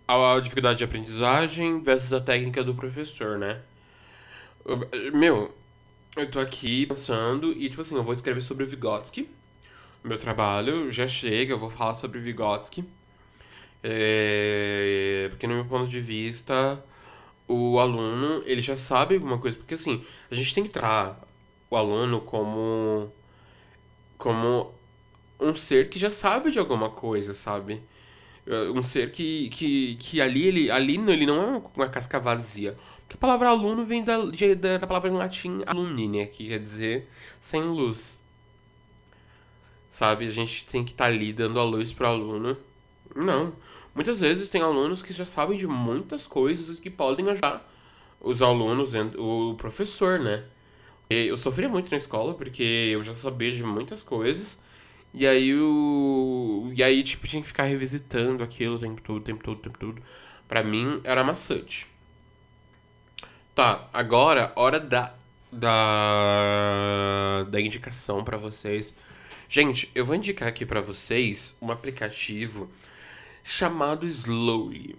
a 0.07 0.39
dificuldade 0.39 0.77
de 0.77 0.85
aprendizagem 0.85 1.83
versus 1.83 2.13
a 2.13 2.21
técnica 2.21 2.63
do 2.63 2.73
professor, 2.73 3.37
né? 3.37 3.59
Meu, 5.13 5.53
eu 6.15 6.31
tô 6.31 6.39
aqui 6.39 6.85
pensando 6.85 7.51
e, 7.51 7.69
tipo 7.69 7.81
assim, 7.81 7.93
eu 7.93 8.05
vou 8.05 8.13
escrever 8.13 8.39
sobre 8.39 8.63
o 8.63 8.67
Vygotsky. 8.67 9.29
Meu 10.01 10.17
trabalho 10.17 10.89
já 10.89 11.05
chega, 11.09 11.51
eu 11.51 11.59
vou 11.59 11.69
falar 11.69 11.93
sobre 11.93 12.19
o 12.19 12.21
Vygotsky. 12.21 12.85
É, 13.83 15.27
porque, 15.29 15.45
no 15.45 15.55
meu 15.55 15.65
ponto 15.65 15.89
de 15.89 15.99
vista, 15.99 16.81
o 17.49 17.79
aluno, 17.79 18.41
ele 18.45 18.61
já 18.61 18.77
sabe 18.77 19.15
alguma 19.15 19.37
coisa. 19.39 19.57
Porque, 19.57 19.73
assim, 19.73 20.01
a 20.31 20.35
gente 20.35 20.55
tem 20.55 20.63
que 20.63 20.69
tratar 20.69 21.19
o 21.69 21.75
aluno 21.75 22.21
como 22.21 23.11
como 24.17 24.76
um 25.39 25.53
ser 25.53 25.89
que 25.89 25.99
já 25.99 26.09
sabe 26.09 26.51
de 26.51 26.59
alguma 26.59 26.89
coisa, 26.89 27.33
sabe? 27.33 27.81
É, 28.45 28.69
um 28.69 28.81
ser 28.81 29.11
que, 29.11 29.49
que, 29.49 29.95
que 29.95 30.21
ali, 30.21 30.47
ele, 30.47 30.71
ali 30.71 30.95
ele 30.95 31.25
não 31.25 31.41
é 31.55 31.61
uma 31.75 31.89
casca 31.89 32.19
vazia. 32.19 32.77
Porque 33.01 33.15
a 33.15 33.17
palavra 33.17 33.49
aluno 33.49 33.85
vem 33.85 34.03
da, 34.03 34.25
de, 34.25 34.55
da, 34.55 34.85
palavra 34.87 35.09
em 35.09 35.13
latim 35.13 35.61
alumni, 35.65 36.07
né? 36.07 36.25
Que 36.25 36.47
quer 36.49 36.59
dizer 36.59 37.07
sem 37.39 37.61
luz. 37.61 38.21
Sabe? 39.89 40.27
A 40.27 40.29
gente 40.29 40.65
tem 40.65 40.83
que 40.83 40.91
estar 40.91 41.05
tá 41.05 41.11
ali 41.11 41.31
dando 41.33 41.59
a 41.59 41.63
luz 41.63 41.93
pro 41.93 42.07
aluno. 42.07 42.57
Não. 43.15 43.53
Muitas 43.95 44.21
vezes 44.21 44.49
tem 44.49 44.61
alunos 44.61 45.01
que 45.01 45.13
já 45.13 45.25
sabem 45.25 45.57
de 45.57 45.67
muitas 45.67 46.27
coisas 46.27 46.79
que 46.79 46.89
podem 46.89 47.29
ajudar 47.29 47.67
os 48.21 48.41
alunos, 48.41 48.93
o 49.17 49.55
professor, 49.55 50.19
né? 50.19 50.43
Eu 51.09 51.37
sofria 51.37 51.69
muito 51.69 51.89
na 51.89 51.97
escola 51.97 52.33
porque 52.33 52.63
eu 52.63 53.01
já 53.01 53.13
sabia 53.13 53.51
de 53.51 53.63
muitas 53.63 54.03
coisas. 54.03 54.57
E 55.17 55.25
aí 55.25 55.51
o. 55.55 56.71
E 56.75 56.83
aí, 56.83 57.03
tipo, 57.03 57.27
tinha 57.27 57.41
que 57.41 57.47
ficar 57.47 57.63
revisitando 57.63 58.43
aquilo 58.43 58.75
o 58.75 58.79
tempo 58.79 59.01
todo, 59.01 59.17
o 59.17 59.21
tempo 59.21 59.43
todo, 59.43 59.57
o 59.57 59.61
tempo 59.61 59.79
todo. 59.79 59.99
Pra 60.47 60.63
mim 60.63 61.01
era 61.03 61.23
maçante. 61.23 61.87
Tá, 63.55 63.85
agora, 63.91 64.53
hora 64.55 64.79
da. 64.79 65.15
Da. 65.51 67.47
Da 67.49 67.59
indicação 67.59 68.23
para 68.23 68.37
vocês. 68.37 68.93
Gente, 69.49 69.89
eu 69.95 70.05
vou 70.05 70.15
indicar 70.15 70.47
aqui 70.49 70.67
para 70.67 70.81
vocês 70.81 71.51
um 71.59 71.71
aplicativo 71.71 72.69
chamado 73.43 74.05
Slowly. 74.05 74.95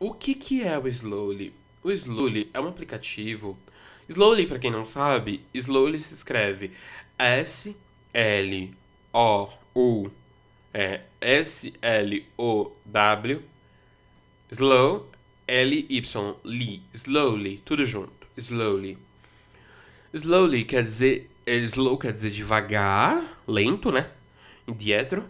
O 0.00 0.12
que, 0.12 0.34
que 0.34 0.62
é 0.62 0.76
o 0.76 0.88
Slowly? 0.88 1.54
O 1.84 1.92
Slowly 1.92 2.50
é 2.52 2.58
um 2.60 2.66
aplicativo 2.66 3.56
Slowly, 4.08 4.46
para 4.48 4.58
quem 4.58 4.72
não 4.72 4.84
sabe, 4.84 5.44
Slowly 5.54 6.00
se 6.00 6.14
escreve 6.14 6.72
S 7.16 7.76
L 8.12 8.74
O 9.12 9.48
U 9.74 10.10
é 10.72 11.02
S 11.20 11.72
L 11.82 12.26
O 12.36 12.72
W 12.86 13.42
Slow 14.50 15.10
L 15.46 15.86
Y 15.88 16.34
Li 16.44 16.82
Slowly, 16.92 17.58
tudo 17.64 17.84
junto. 17.84 18.26
Slowly. 18.36 18.98
Slowly 20.14 20.64
quer 20.64 20.82
dizer 20.82 21.30
é, 21.44 21.56
slow 21.56 21.98
quer 21.98 22.12
dizer 22.12 22.30
devagar, 22.30 23.40
lento, 23.46 23.90
né? 23.90 24.08
Dietro. 24.66 25.24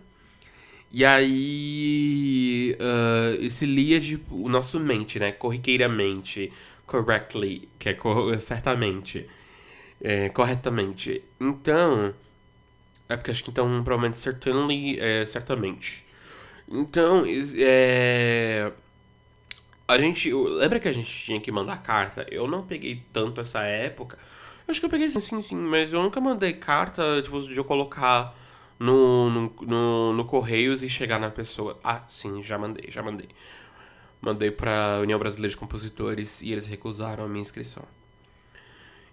E 0.93 1.05
aí, 1.07 2.77
uh, 2.79 3.43
esse 3.43 3.65
li 3.65 3.95
é 3.95 3.99
de 3.99 4.21
o 4.31 4.49
nosso 4.49 4.79
mente, 4.79 5.19
né? 5.19 5.33
Corriqueiramente 5.33 6.53
correctly, 6.87 7.69
que 7.79 7.89
é 7.89 7.95
cor 7.95 8.39
certamente, 8.39 9.27
é, 10.01 10.29
corretamente. 10.29 11.23
Então, 11.41 12.15
é 13.09 13.17
porque 13.17 13.31
acho 13.31 13.45
que 13.45 13.51
então 13.51 13.67
provavelmente 13.83 14.19
certainly 14.19 14.99
é 15.01 15.25
certamente. 15.27 16.05
Então, 16.69 17.25
é, 17.59 18.73
a 19.87 19.99
gente, 19.99 20.33
lembra 20.33 20.81
que 20.81 20.89
a 20.89 20.93
gente 20.93 21.11
tinha 21.11 21.41
que 21.41 21.53
mandar 21.53 21.83
carta? 21.83 22.27
Eu 22.31 22.49
não 22.49 22.65
peguei 22.65 23.03
tanto 23.13 23.41
essa 23.41 23.63
época. 23.63 24.19
Acho 24.67 24.81
que 24.81 24.87
eu 24.87 24.91
peguei 24.91 25.11
sim, 25.11 25.21
sim, 25.21 25.43
sim, 25.43 25.57
mas 25.57 25.93
eu 25.93 26.03
nunca 26.03 26.21
mandei 26.21 26.53
carta 26.55 27.21
tipo, 27.21 27.41
de 27.43 27.57
eu 27.57 27.65
colocar 27.65 28.35
no, 28.79 29.29
no, 29.31 29.55
no, 29.63 30.13
no 30.15 30.25
Correios 30.25 30.83
e 30.83 30.89
chegar 30.89 31.19
na 31.21 31.31
pessoa. 31.31 31.79
Ah, 31.85 32.03
sim, 32.09 32.43
já 32.43 32.57
mandei, 32.59 32.91
já 32.91 33.03
mandei. 33.03 33.29
Mandei 34.21 34.51
pra 34.51 35.01
União 35.03 35.19
Brasileira 35.19 35.51
de 35.51 35.57
Compositores 35.59 36.43
e 36.43 36.53
eles 36.53 36.67
recusaram 36.67 37.25
a 37.25 37.29
minha 37.29 37.43
inscrição. 37.43 37.85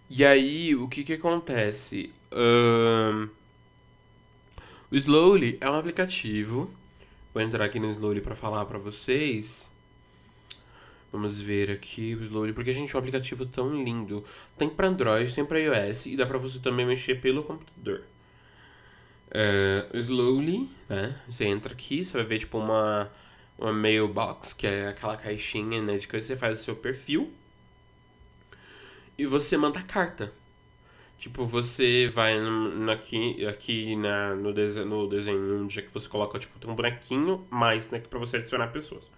E 0.10 0.24
aí, 0.24 0.76
o 0.76 0.88
que 0.88 1.04
que 1.04 1.14
acontece? 1.14 2.12
Um, 2.32 3.30
o 4.92 4.96
Slowly 4.96 5.58
é 5.62 5.70
um 5.70 5.76
aplicativo. 5.76 6.72
Vou 7.34 7.44
entrar 7.44 7.66
aqui 7.66 7.80
no 7.80 7.88
Slowly 7.90 8.22
para 8.22 8.36
falar 8.36 8.66
para 8.66 8.78
vocês. 8.78 9.70
Vamos 11.12 11.40
ver 11.42 11.72
aqui 11.72 12.16
o 12.16 12.22
Slowly, 12.22 12.54
porque 12.54 12.74
gente 12.74 12.92
é 12.92 12.96
um 12.96 13.00
aplicativo 13.00 13.46
tão 13.46 13.84
lindo. 13.84 14.24
Tem 14.58 14.70
para 14.70 14.88
Android, 14.88 15.34
tem 15.34 15.46
para 15.46 15.60
iOS 15.60 16.06
e 16.06 16.16
dá 16.16 16.26
para 16.26 16.38
você 16.38 16.60
também 16.60 16.86
mexer 16.86 17.22
pelo 17.22 17.44
computador. 17.44 18.04
Uh, 19.30 19.98
Slowly, 19.98 20.70
né? 20.88 21.20
Você 21.28 21.46
entra 21.46 21.74
aqui, 21.74 22.04
você 22.04 22.14
vai 22.14 22.26
ver 22.26 22.40
tipo 22.40 22.58
uma 22.58 23.12
uma 23.60 23.74
mailbox, 23.74 24.54
que 24.54 24.66
é 24.66 24.88
aquela 24.88 25.18
caixinha, 25.18 25.82
né, 25.82 25.98
de 25.98 26.08
que 26.08 26.20
você 26.20 26.36
faz 26.36 26.62
o 26.62 26.64
seu 26.64 26.76
perfil. 26.76 27.32
E 29.18 29.26
você 29.26 29.58
manda 29.58 29.82
carta. 29.82 30.34
Tipo, 31.20 31.46
você 31.46 32.08
vai 32.08 32.40
no, 32.40 32.90
aqui, 32.90 33.46
aqui 33.46 33.96
na, 33.96 34.34
no, 34.36 34.54
desenho, 34.54 34.86
no 34.86 35.08
desenho, 35.08 35.64
onde 35.64 35.80
é 35.80 35.82
que 35.82 35.94
você 35.94 36.08
coloca, 36.08 36.40
tipo, 36.40 36.58
tem 36.58 36.72
um 36.72 36.76
bonequinho 36.76 37.46
mais, 37.50 37.90
né, 37.90 38.00
pra 38.00 38.18
você 38.18 38.38
adicionar 38.38 38.68
pessoas. 38.70 39.12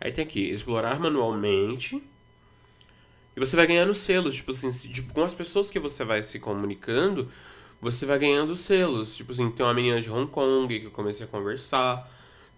Aí 0.00 0.12
tem 0.12 0.24
aqui, 0.24 0.50
explorar 0.50 1.00
manualmente. 1.00 2.02
E 3.34 3.40
você 3.40 3.56
vai 3.56 3.66
ganhando 3.66 3.94
selos, 3.94 4.36
tipo 4.36 4.50
assim, 4.50 4.70
tipo, 4.70 5.12
com 5.14 5.24
as 5.24 5.34
pessoas 5.34 5.70
que 5.70 5.78
você 5.78 6.04
vai 6.04 6.22
se 6.22 6.38
comunicando, 6.38 7.28
você 7.80 8.04
vai 8.04 8.18
ganhando 8.18 8.54
selos. 8.54 9.16
Tipo 9.16 9.32
assim, 9.32 9.50
tem 9.50 9.64
uma 9.64 9.74
menina 9.74 10.02
de 10.02 10.10
Hong 10.10 10.30
Kong 10.30 10.78
que 10.78 10.86
eu 10.86 10.90
comecei 10.90 11.24
a 11.24 11.28
conversar 11.28 12.08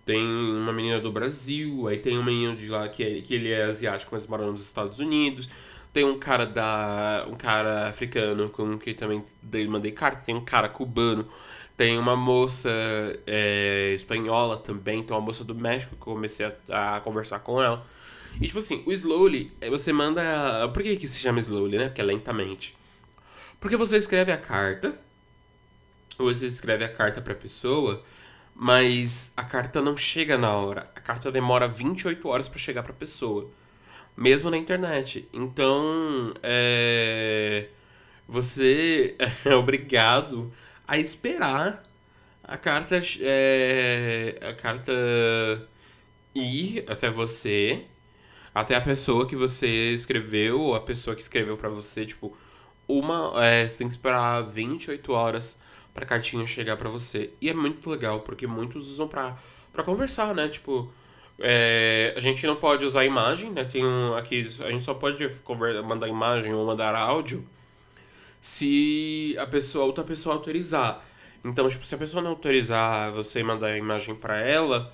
tem 0.05 0.27
uma 0.27 0.73
menina 0.73 0.99
do 1.01 1.13
Brasil, 1.13 1.87
aí 1.87 1.99
tem 1.99 2.19
um 2.19 2.25
menino 2.25 2.57
de 2.57 2.69
lá 2.69 2.89
que, 2.89 3.03
é, 3.03 3.21
que 3.21 3.35
ele 3.35 3.51
é 3.51 3.65
asiático, 3.65 4.11
mas 4.13 4.27
mora 4.27 4.45
nos 4.45 4.63
Estados 4.63 4.99
Unidos. 4.99 5.49
Tem 5.93 6.05
um 6.05 6.19
cara 6.19 6.47
da. 6.47 7.27
um 7.29 7.35
cara 7.35 7.89
africano 7.89 8.49
com 8.51 8.79
que 8.79 8.95
também 8.95 9.25
dei, 9.43 9.67
mandei 9.67 9.93
carta, 9.93 10.23
tem 10.25 10.35
um 10.35 10.45
cara 10.45 10.69
cubano, 10.69 11.27
tem 11.77 11.99
uma 11.99 12.15
moça 12.17 12.71
é, 13.27 13.93
espanhola 13.95 14.57
também, 14.57 15.03
tem 15.03 15.17
uma 15.17 15.23
moça 15.23 15.43
do 15.43 15.55
México 15.55 15.97
que 15.97 16.03
eu 16.03 16.15
comecei 16.15 16.47
a, 16.69 16.97
a, 16.97 17.01
conversar 17.01 17.41
com 17.41 17.61
ela. 17.61 17.85
E 18.41 18.47
tipo 18.47 18.61
assim, 18.61 18.83
o 18.87 18.93
slowly, 18.93 19.51
é, 19.61 19.69
você 19.69 19.93
manda. 19.93 20.69
Por 20.73 20.83
que, 20.83 20.97
que 20.97 21.07
se 21.07 21.19
chama 21.19 21.41
slowly, 21.41 21.79
né? 21.79 21.87
Porque 21.87 22.01
é 22.01 22.05
lentamente. 22.05 22.77
Porque 23.59 23.77
você 23.77 23.97
escreve 23.97 24.33
a 24.33 24.39
carta, 24.39 24.95
você 26.17 26.47
escreve 26.47 26.85
a 26.85 26.89
carta 26.89 27.21
pra 27.21 27.35
pessoa 27.35 28.03
mas 28.63 29.33
a 29.35 29.43
carta 29.43 29.81
não 29.81 29.97
chega 29.97 30.37
na 30.37 30.53
hora. 30.53 30.91
A 30.95 31.01
carta 31.01 31.33
demora 31.33 31.67
28 31.67 32.29
horas 32.29 32.47
para 32.47 32.59
chegar 32.59 32.83
para 32.83 32.93
a 32.93 32.95
pessoa, 32.95 33.51
mesmo 34.21 34.51
na 34.51 34.59
internet. 34.59 35.27
Então, 35.33 36.35
é, 36.43 37.69
você 38.29 39.17
é 39.47 39.55
obrigado 39.55 40.53
a 40.87 40.99
esperar 40.99 41.83
a 42.45 42.59
carta 42.59 43.01
é, 43.23 44.39
a 44.43 44.53
carta 44.53 44.93
ir 46.35 46.85
até 46.89 47.11
você, 47.11 47.87
até 48.55 48.75
a 48.75 48.81
pessoa 48.81 49.27
que 49.27 49.37
você 49.37 49.93
escreveu, 49.93 50.61
ou 50.61 50.75
a 50.75 50.81
pessoa 50.81 51.17
que 51.17 51.23
escreveu 51.23 51.57
para 51.57 51.71
você, 51.71 52.05
tipo, 52.05 52.37
uma, 52.87 53.33
é, 53.43 53.67
você 53.67 53.79
tem 53.79 53.87
que 53.87 53.95
esperar 53.95 54.43
28 54.43 55.13
horas 55.13 55.57
pra 55.95 56.05
cartinha 56.05 56.45
chegar 56.47 56.77
para 56.77 56.91
você. 56.91 57.31
E 57.41 57.49
é 57.49 57.55
muito 57.55 57.89
legal, 57.89 58.21
porque 58.21 58.47
muitos 58.47 58.91
usam 58.91 59.09
pra, 59.09 59.39
pra 59.73 59.83
conversar, 59.83 60.35
né? 60.35 60.49
Tipo, 60.49 60.93
é, 61.41 62.15
a 62.17 62.21
gente 62.21 62.47
não 62.47 62.57
pode 62.57 62.85
usar 62.85 63.05
imagem, 63.05 63.51
né? 63.51 63.65
Tem 63.65 63.85
um, 63.85 64.15
aqui, 64.15 64.47
a 64.61 64.71
gente 64.71 64.85
só 64.85 64.95
pode 64.95 65.19
mandar 65.85 66.09
imagem 66.09 66.53
ou 66.55 66.67
mandar 66.67 66.95
áudio 66.95 67.47
se 68.41 69.37
a 69.39 69.47
pessoa, 69.47 69.85
outra 69.85 70.05
pessoa 70.05 70.35
autorizar. 70.35 71.05
Então, 71.45 71.69
tipo, 71.69 71.85
se 71.85 71.95
a 71.95 71.99
pessoa 71.99 72.23
não 72.23 72.31
autorizar 72.31 73.11
você 73.13 73.43
mandar 73.43 73.69
a 73.69 73.77
imagem 73.77 74.15
para 74.15 74.39
ela, 74.39 74.93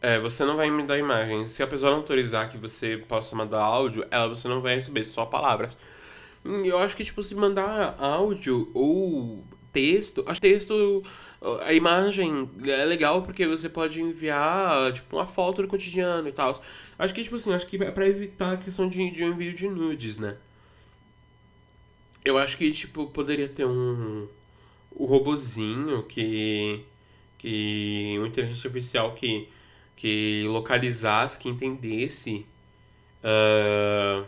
é, 0.00 0.18
você 0.18 0.44
não 0.44 0.56
vai 0.56 0.70
me 0.70 0.82
dar 0.82 0.98
imagem. 0.98 1.48
Se 1.48 1.62
a 1.62 1.66
pessoa 1.66 1.90
não 1.90 1.98
autorizar 1.98 2.50
que 2.50 2.58
você 2.58 2.96
possa 2.96 3.36
mandar 3.36 3.62
áudio, 3.62 4.06
ela 4.10 4.28
você 4.28 4.48
não 4.48 4.60
vai 4.60 4.74
receber 4.74 5.04
só 5.04 5.26
palavras. 5.26 5.76
Eu 6.44 6.78
acho 6.78 6.96
que, 6.96 7.04
tipo, 7.04 7.22
se 7.22 7.34
mandar 7.34 7.96
áudio 7.98 8.70
ou 8.74 9.44
texto, 9.72 10.22
acho 10.26 10.40
que 10.40 10.48
texto, 10.48 11.02
a 11.62 11.72
imagem 11.72 12.48
é 12.64 12.84
legal 12.84 13.22
porque 13.22 13.46
você 13.46 13.68
pode 13.68 14.00
enviar, 14.00 14.92
tipo, 14.92 15.16
uma 15.16 15.26
foto 15.26 15.62
do 15.62 15.68
cotidiano 15.68 16.28
e 16.28 16.32
tal. 16.32 16.60
Acho 16.98 17.14
que, 17.14 17.22
tipo 17.22 17.36
assim, 17.36 17.52
acho 17.52 17.66
que 17.66 17.76
é 17.82 17.90
pra 17.90 18.06
evitar 18.06 18.52
a 18.52 18.56
questão 18.56 18.88
de, 18.88 19.10
de 19.10 19.24
envio 19.24 19.52
de 19.54 19.68
nudes, 19.68 20.18
né? 20.18 20.36
Eu 22.24 22.38
acho 22.38 22.56
que, 22.56 22.72
tipo, 22.72 23.06
poderia 23.08 23.48
ter 23.48 23.66
um 23.66 24.26
o 24.96 25.06
robozinho 25.06 26.04
que 26.04 26.84
que 27.38 28.14
uma 28.18 28.28
inteligência 28.28 28.68
artificial 28.68 29.12
que 29.14 29.48
que 29.96 30.44
localizasse, 30.48 31.38
que 31.38 31.48
entendesse 31.48 32.46
uh, 33.22 34.24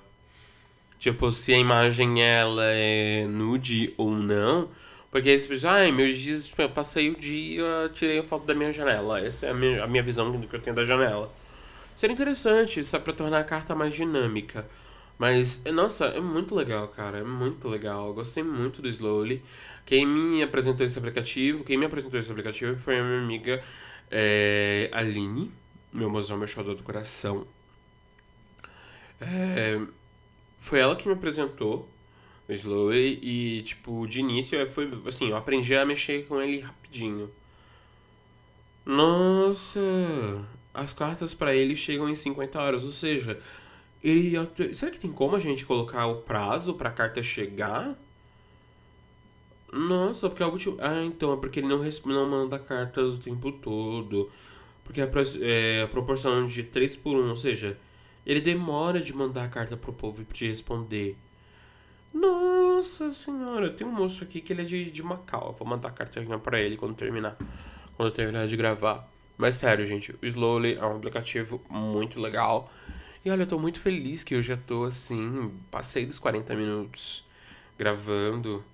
tipo 0.98 1.30
se 1.30 1.54
a 1.54 1.58
imagem 1.58 2.22
ela 2.22 2.64
é 2.64 3.26
nude 3.26 3.94
ou 3.96 4.14
não, 4.14 4.68
porque 5.16 5.30
aí 5.30 5.40
você 5.40 5.48
pensa, 5.48 5.70
ai, 5.70 5.90
meus 5.90 6.18
dias, 6.18 6.52
eu 6.58 6.68
passei 6.68 7.08
o 7.08 7.18
dia, 7.18 7.90
tirei 7.94 8.18
a 8.18 8.22
foto 8.22 8.44
da 8.44 8.54
minha 8.54 8.70
janela. 8.70 9.18
Essa 9.18 9.46
é 9.46 9.50
a 9.50 9.54
minha, 9.54 9.82
a 9.82 9.86
minha 9.86 10.02
visão 10.02 10.30
do 10.30 10.46
que 10.46 10.54
eu 10.54 10.60
tenho 10.60 10.76
da 10.76 10.84
janela. 10.84 11.32
Seria 11.94 12.12
interessante, 12.12 12.84
é 12.92 12.98
pra 12.98 13.14
tornar 13.14 13.38
a 13.38 13.44
carta 13.44 13.74
mais 13.74 13.94
dinâmica. 13.94 14.68
Mas, 15.18 15.62
nossa, 15.72 16.04
é 16.08 16.20
muito 16.20 16.54
legal, 16.54 16.88
cara. 16.88 17.20
É 17.20 17.24
muito 17.24 17.66
legal. 17.66 18.08
Eu 18.08 18.12
gostei 18.12 18.42
muito 18.42 18.82
do 18.82 18.88
Slowly. 18.90 19.42
Quem 19.86 20.04
me 20.04 20.42
apresentou 20.42 20.84
esse 20.84 20.98
aplicativo, 20.98 21.64
quem 21.64 21.78
me 21.78 21.86
apresentou 21.86 22.20
esse 22.20 22.30
aplicativo 22.30 22.76
foi 22.78 22.98
a 22.98 23.02
minha 23.02 23.20
amiga 23.20 23.64
é, 24.10 24.90
Aline, 24.92 25.50
meu 25.94 26.10
mozão, 26.10 26.36
meu 26.36 26.46
xodó 26.46 26.74
do 26.74 26.82
coração. 26.82 27.46
É, 29.18 29.80
foi 30.58 30.80
ela 30.80 30.94
que 30.94 31.08
me 31.08 31.14
apresentou 31.14 31.88
o 32.48 32.92
e, 32.92 33.62
tipo, 33.62 34.06
de 34.06 34.20
início 34.20 34.70
foi 34.70 34.88
assim, 35.06 35.30
eu 35.30 35.36
aprendi 35.36 35.74
a 35.74 35.84
mexer 35.84 36.26
com 36.26 36.40
ele 36.40 36.60
rapidinho. 36.60 37.30
Nossa, 38.84 39.80
as 40.72 40.92
cartas 40.92 41.34
para 41.34 41.54
ele 41.54 41.74
chegam 41.74 42.08
em 42.08 42.14
50 42.14 42.60
horas, 42.60 42.84
ou 42.84 42.92
seja, 42.92 43.40
ele 44.02 44.34
será 44.74 44.92
que 44.92 45.00
tem 45.00 45.12
como 45.12 45.34
a 45.34 45.40
gente 45.40 45.66
colocar 45.66 46.06
o 46.06 46.16
prazo 46.22 46.74
para 46.74 46.90
a 46.90 46.92
carta 46.92 47.22
chegar? 47.22 47.98
Nossa, 49.72 50.28
porque 50.28 50.42
é 50.42 50.46
algo 50.46 50.58
tipo... 50.58 50.76
Ah, 50.80 51.04
então, 51.04 51.32
é 51.32 51.36
porque 51.36 51.60
ele 51.60 51.68
não, 51.68 51.82
não 52.06 52.28
manda 52.28 52.58
cartas 52.58 53.14
o 53.14 53.18
tempo 53.18 53.50
todo. 53.52 54.30
Porque 54.84 55.00
a, 55.00 55.08
é, 55.42 55.82
a 55.82 55.88
proporção 55.88 56.46
de 56.46 56.62
3 56.62 56.96
por 56.96 57.16
1, 57.16 57.30
ou 57.30 57.36
seja, 57.36 57.76
ele 58.24 58.40
demora 58.40 59.00
de 59.00 59.12
mandar 59.12 59.44
a 59.44 59.48
carta 59.48 59.76
pro 59.76 59.92
povo 59.92 60.24
te 60.24 60.46
responder. 60.46 61.16
Nossa 62.16 63.12
senhora, 63.12 63.68
tem 63.68 63.86
um 63.86 63.92
moço 63.92 64.24
aqui 64.24 64.40
que 64.40 64.50
ele 64.50 64.62
é 64.62 64.64
de, 64.64 64.90
de 64.90 65.02
Macau. 65.02 65.48
Eu 65.48 65.52
vou 65.52 65.68
mandar 65.68 65.88
a 65.88 65.92
cartinha 65.92 66.38
pra 66.38 66.58
ele 66.58 66.76
quando 66.78 66.96
terminar. 66.96 67.36
Quando 67.94 68.08
eu 68.08 68.14
terminar 68.14 68.48
de 68.48 68.56
gravar. 68.56 69.06
Mas 69.36 69.56
sério, 69.56 69.84
gente, 69.84 70.12
o 70.12 70.26
Slowly 70.26 70.76
é 70.76 70.86
um 70.86 70.96
aplicativo 70.96 71.62
muito 71.68 72.18
legal. 72.18 72.72
E 73.22 73.30
olha, 73.30 73.42
eu 73.42 73.46
tô 73.46 73.58
muito 73.58 73.78
feliz 73.78 74.24
que 74.24 74.34
eu 74.34 74.42
já 74.42 74.56
tô 74.56 74.84
assim, 74.84 75.52
passei 75.70 76.06
dos 76.06 76.18
40 76.18 76.54
minutos 76.54 77.22
gravando. 77.78 78.64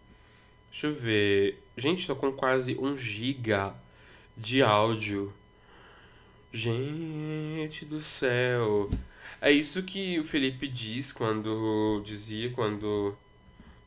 Deixa 0.70 0.86
eu 0.86 0.94
ver. 0.94 1.60
Gente, 1.76 2.06
tô 2.06 2.14
com 2.14 2.30
quase 2.30 2.76
1 2.78 2.96
giga 2.96 3.74
de 4.36 4.62
áudio. 4.62 5.32
Gente 6.52 7.84
do 7.84 8.00
céu. 8.00 8.88
É 9.40 9.50
isso 9.50 9.82
que 9.82 10.20
o 10.20 10.24
Felipe 10.24 10.68
diz 10.68 11.12
quando 11.12 12.00
dizia 12.04 12.50
quando 12.52 13.16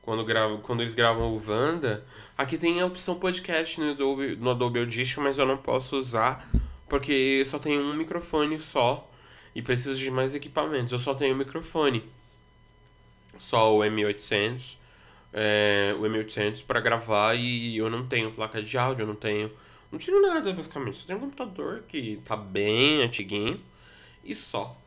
quando, 0.06 0.24
gravo, 0.24 0.60
quando 0.60 0.82
eles 0.82 0.94
gravam 0.94 1.32
o 1.32 1.44
Wanda, 1.46 2.06
aqui 2.38 2.60
tem 2.60 2.80
a 2.80 2.86
opção 2.86 3.16
podcast 3.16 3.82
no 3.82 3.92
Adobe, 3.92 4.36
no 4.36 4.52
Adobe 4.52 4.80
Audition, 4.80 5.24
mas 5.24 5.40
eu 5.40 5.48
não 5.48 5.58
posso 5.58 5.98
usar 5.98 6.48
porque 6.88 7.44
só 7.46 7.58
tem 7.58 7.80
um 7.80 7.96
microfone 7.96 8.60
só 8.60 9.10
e 9.56 9.64
preciso 9.64 9.98
de 9.98 10.12
mais 10.12 10.36
equipamentos. 10.36 10.92
Eu 10.92 11.00
só 11.00 11.16
tenho 11.16 11.34
um 11.34 11.38
microfone, 11.38 12.08
só 13.40 13.76
o 13.76 13.80
M800, 13.80 14.78
é, 15.34 15.96
o 15.98 16.04
M800 16.04 16.64
para 16.64 16.80
gravar 16.80 17.34
e 17.34 17.76
eu 17.76 17.90
não 17.90 18.06
tenho 18.06 18.32
placa 18.32 18.62
de 18.62 18.78
áudio, 18.78 19.04
eu 19.04 19.08
não 19.08 19.16
tenho, 19.16 19.52
não 19.92 19.98
tiro 19.98 20.22
nada 20.22 20.54
basicamente. 20.54 21.00
Só 21.00 21.08
tenho 21.08 21.18
um 21.18 21.24
computador 21.24 21.84
que 21.88 22.22
tá 22.24 22.38
bem 22.38 23.02
antiguinho 23.02 23.60
e 24.24 24.36
só. 24.36 24.78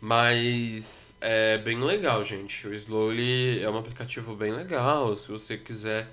Mas 0.00 1.09
é 1.20 1.58
bem 1.58 1.78
legal, 1.82 2.24
gente. 2.24 2.66
O 2.66 2.74
Slowly 2.74 3.62
é 3.62 3.68
um 3.70 3.76
aplicativo 3.76 4.34
bem 4.34 4.52
legal. 4.52 5.16
Se 5.16 5.28
você 5.28 5.56
quiser, 5.56 6.04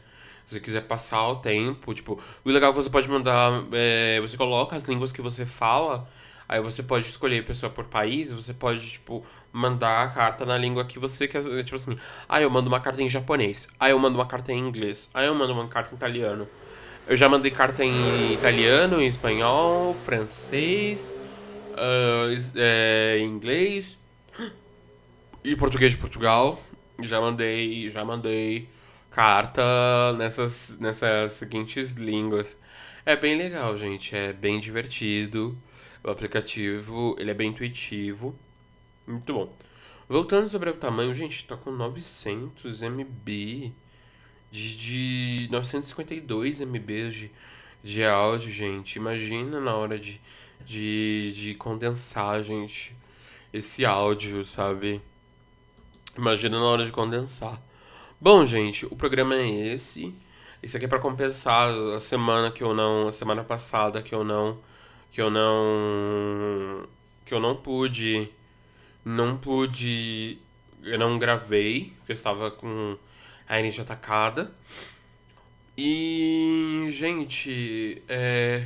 se 0.45 0.55
você 0.55 0.59
quiser 0.59 0.81
passar 0.81 1.27
o 1.29 1.37
tempo, 1.37 1.93
tipo, 1.93 2.21
o 2.43 2.49
legal 2.49 2.71
é 2.71 2.73
que 2.73 2.83
você 2.83 2.89
pode 2.89 3.09
mandar, 3.09 3.63
é, 3.71 4.19
você 4.19 4.35
coloca 4.35 4.75
as 4.75 4.87
línguas 4.87 5.11
que 5.11 5.21
você 5.21 5.45
fala, 5.45 6.07
aí 6.47 6.59
você 6.61 6.83
pode 6.83 7.07
escolher 7.07 7.45
pessoa 7.45 7.69
por 7.69 7.85
país, 7.85 8.33
você 8.33 8.53
pode, 8.53 8.89
tipo, 8.89 9.25
mandar 9.51 10.03
a 10.03 10.09
carta 10.09 10.45
na 10.45 10.57
língua 10.57 10.83
que 10.85 10.99
você 10.99 11.27
quer, 11.27 11.41
tipo 11.63 11.75
assim, 11.75 11.97
ah, 12.27 12.41
eu 12.41 12.49
mando 12.49 12.67
uma 12.67 12.79
carta 12.79 13.01
em 13.01 13.09
japonês, 13.09 13.67
ah, 13.79 13.89
eu 13.89 13.97
mando 13.97 14.17
uma 14.17 14.25
carta 14.27 14.51
em 14.51 14.59
inglês, 14.59 15.09
ah, 15.13 15.23
eu 15.23 15.33
mando 15.33 15.53
uma 15.53 15.67
carta 15.67 15.93
em 15.93 15.97
italiano. 15.97 16.47
Eu 17.07 17.15
já 17.15 17.29
mandei 17.29 17.49
carta 17.51 17.85
em 17.85 18.33
italiano, 18.33 19.01
em 19.01 19.07
espanhol, 19.07 19.95
francês, 19.95 21.15
uh, 21.71 22.51
é, 22.57 23.19
inglês 23.21 23.97
e 25.47 25.55
português 25.55 25.93
de 25.93 25.97
Portugal. 25.97 26.61
Já 27.01 27.21
mandei, 27.21 27.89
já 27.89 28.03
mandei 28.03 28.67
carta 29.09 29.63
nessas, 30.17 30.77
nessas 30.77 31.33
seguintes 31.33 31.93
línguas. 31.93 32.57
É 33.05 33.15
bem 33.15 33.37
legal, 33.37 33.77
gente. 33.77 34.13
É 34.13 34.33
bem 34.33 34.59
divertido. 34.59 35.57
O 36.03 36.09
aplicativo, 36.09 37.15
ele 37.17 37.31
é 37.31 37.33
bem 37.33 37.51
intuitivo. 37.51 38.37
Muito 39.07 39.33
bom. 39.33 39.55
Voltando 40.09 40.49
sobre 40.49 40.69
o 40.69 40.73
tamanho, 40.73 41.15
gente, 41.15 41.47
tá 41.47 41.55
com 41.55 41.71
900 41.71 42.81
MB 42.81 43.73
de, 44.51 44.77
de 44.77 45.47
952 45.49 46.59
MB 46.59 47.11
de, 47.11 47.31
de 47.81 48.03
áudio, 48.03 48.51
gente. 48.51 48.97
Imagina 48.97 49.61
na 49.61 49.73
hora 49.73 49.97
de, 49.97 50.19
de, 50.65 51.31
de 51.33 51.55
condensar, 51.55 52.43
gente, 52.43 52.93
esse 53.53 53.85
áudio, 53.85 54.43
sabe? 54.43 55.01
Imagina 56.17 56.59
na 56.59 56.65
hora 56.65 56.83
de 56.83 56.91
condensar. 56.91 57.61
Bom, 58.19 58.43
gente, 58.43 58.87
o 58.87 58.95
programa 58.95 59.35
é 59.35 59.47
esse. 59.47 60.15
Isso 60.63 60.75
aqui 60.75 60.85
é 60.85 60.89
para 60.89 60.97
compensar 60.97 61.69
a 61.95 61.99
semana 61.99 62.49
que 62.49 62.63
eu 62.63 62.73
não, 62.73 63.07
a 63.07 63.11
semana 63.11 63.43
passada 63.43 64.01
que 64.01 64.15
eu 64.15 64.23
não, 64.23 64.57
que 65.11 65.21
eu 65.21 65.29
não, 65.29 66.87
que 67.23 67.31
eu 67.33 67.39
não 67.39 67.55
pude, 67.55 68.29
não 69.05 69.37
pude, 69.37 70.39
eu 70.83 70.97
não 70.97 71.19
gravei, 71.19 71.93
porque 71.99 72.13
eu 72.13 72.15
estava 72.15 72.49
com 72.49 72.97
a 73.47 73.59
energia 73.59 73.83
atacada. 73.83 74.51
E, 75.77 76.87
gente, 76.89 78.01
é, 78.09 78.65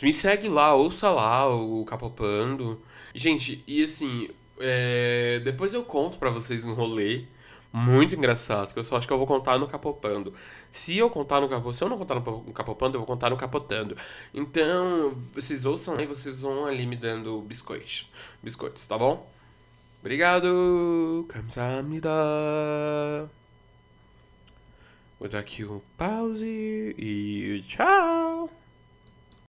me 0.00 0.12
segue 0.12 0.48
lá, 0.48 0.74
ouça 0.74 1.10
lá 1.10 1.48
o 1.48 1.84
Capopando. 1.84 2.80
Gente, 3.12 3.64
e 3.66 3.82
assim, 3.82 4.28
é, 4.58 5.40
depois 5.44 5.74
eu 5.74 5.84
conto 5.84 6.18
para 6.18 6.30
vocês 6.30 6.64
um 6.64 6.74
rolê 6.74 7.24
muito 7.72 8.14
engraçado, 8.14 8.72
que 8.72 8.78
eu 8.78 8.84
só 8.84 8.96
acho 8.96 9.06
que 9.06 9.12
eu 9.12 9.18
vou 9.18 9.26
contar 9.26 9.58
no 9.58 9.66
Capopando. 9.66 10.32
Se 10.70 10.96
eu 10.96 11.10
contar 11.10 11.40
no 11.40 11.48
Capopando, 11.48 11.74
se 11.74 11.82
eu 11.82 11.88
não 11.88 11.98
contar 11.98 12.14
no 12.14 12.52
Capopando, 12.52 12.94
eu 12.94 13.00
vou 13.00 13.06
contar 13.06 13.30
no 13.30 13.36
Capotando. 13.36 13.96
Então, 14.32 15.12
vocês 15.34 15.66
ouçam 15.66 15.96
aí, 15.96 16.06
vocês 16.06 16.42
vão 16.42 16.66
ali 16.66 16.86
me 16.86 16.94
dando 16.94 17.40
biscoitos. 17.40 18.08
Biscoitos, 18.40 18.86
tá 18.86 18.96
bom? 18.96 19.28
Obrigado! 20.00 21.26
Kamsahamnida! 21.28 22.10
Vou 25.18 25.28
dar 25.28 25.40
aqui 25.40 25.64
um 25.64 25.80
pause 25.96 26.94
e 26.96 27.60
tchau! 27.66 28.63